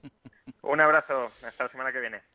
un 0.61 0.81
abrazo. 0.81 1.31
Hasta 1.43 1.65
la 1.65 1.69
semana 1.69 1.91
que 1.91 1.99
viene. 1.99 2.34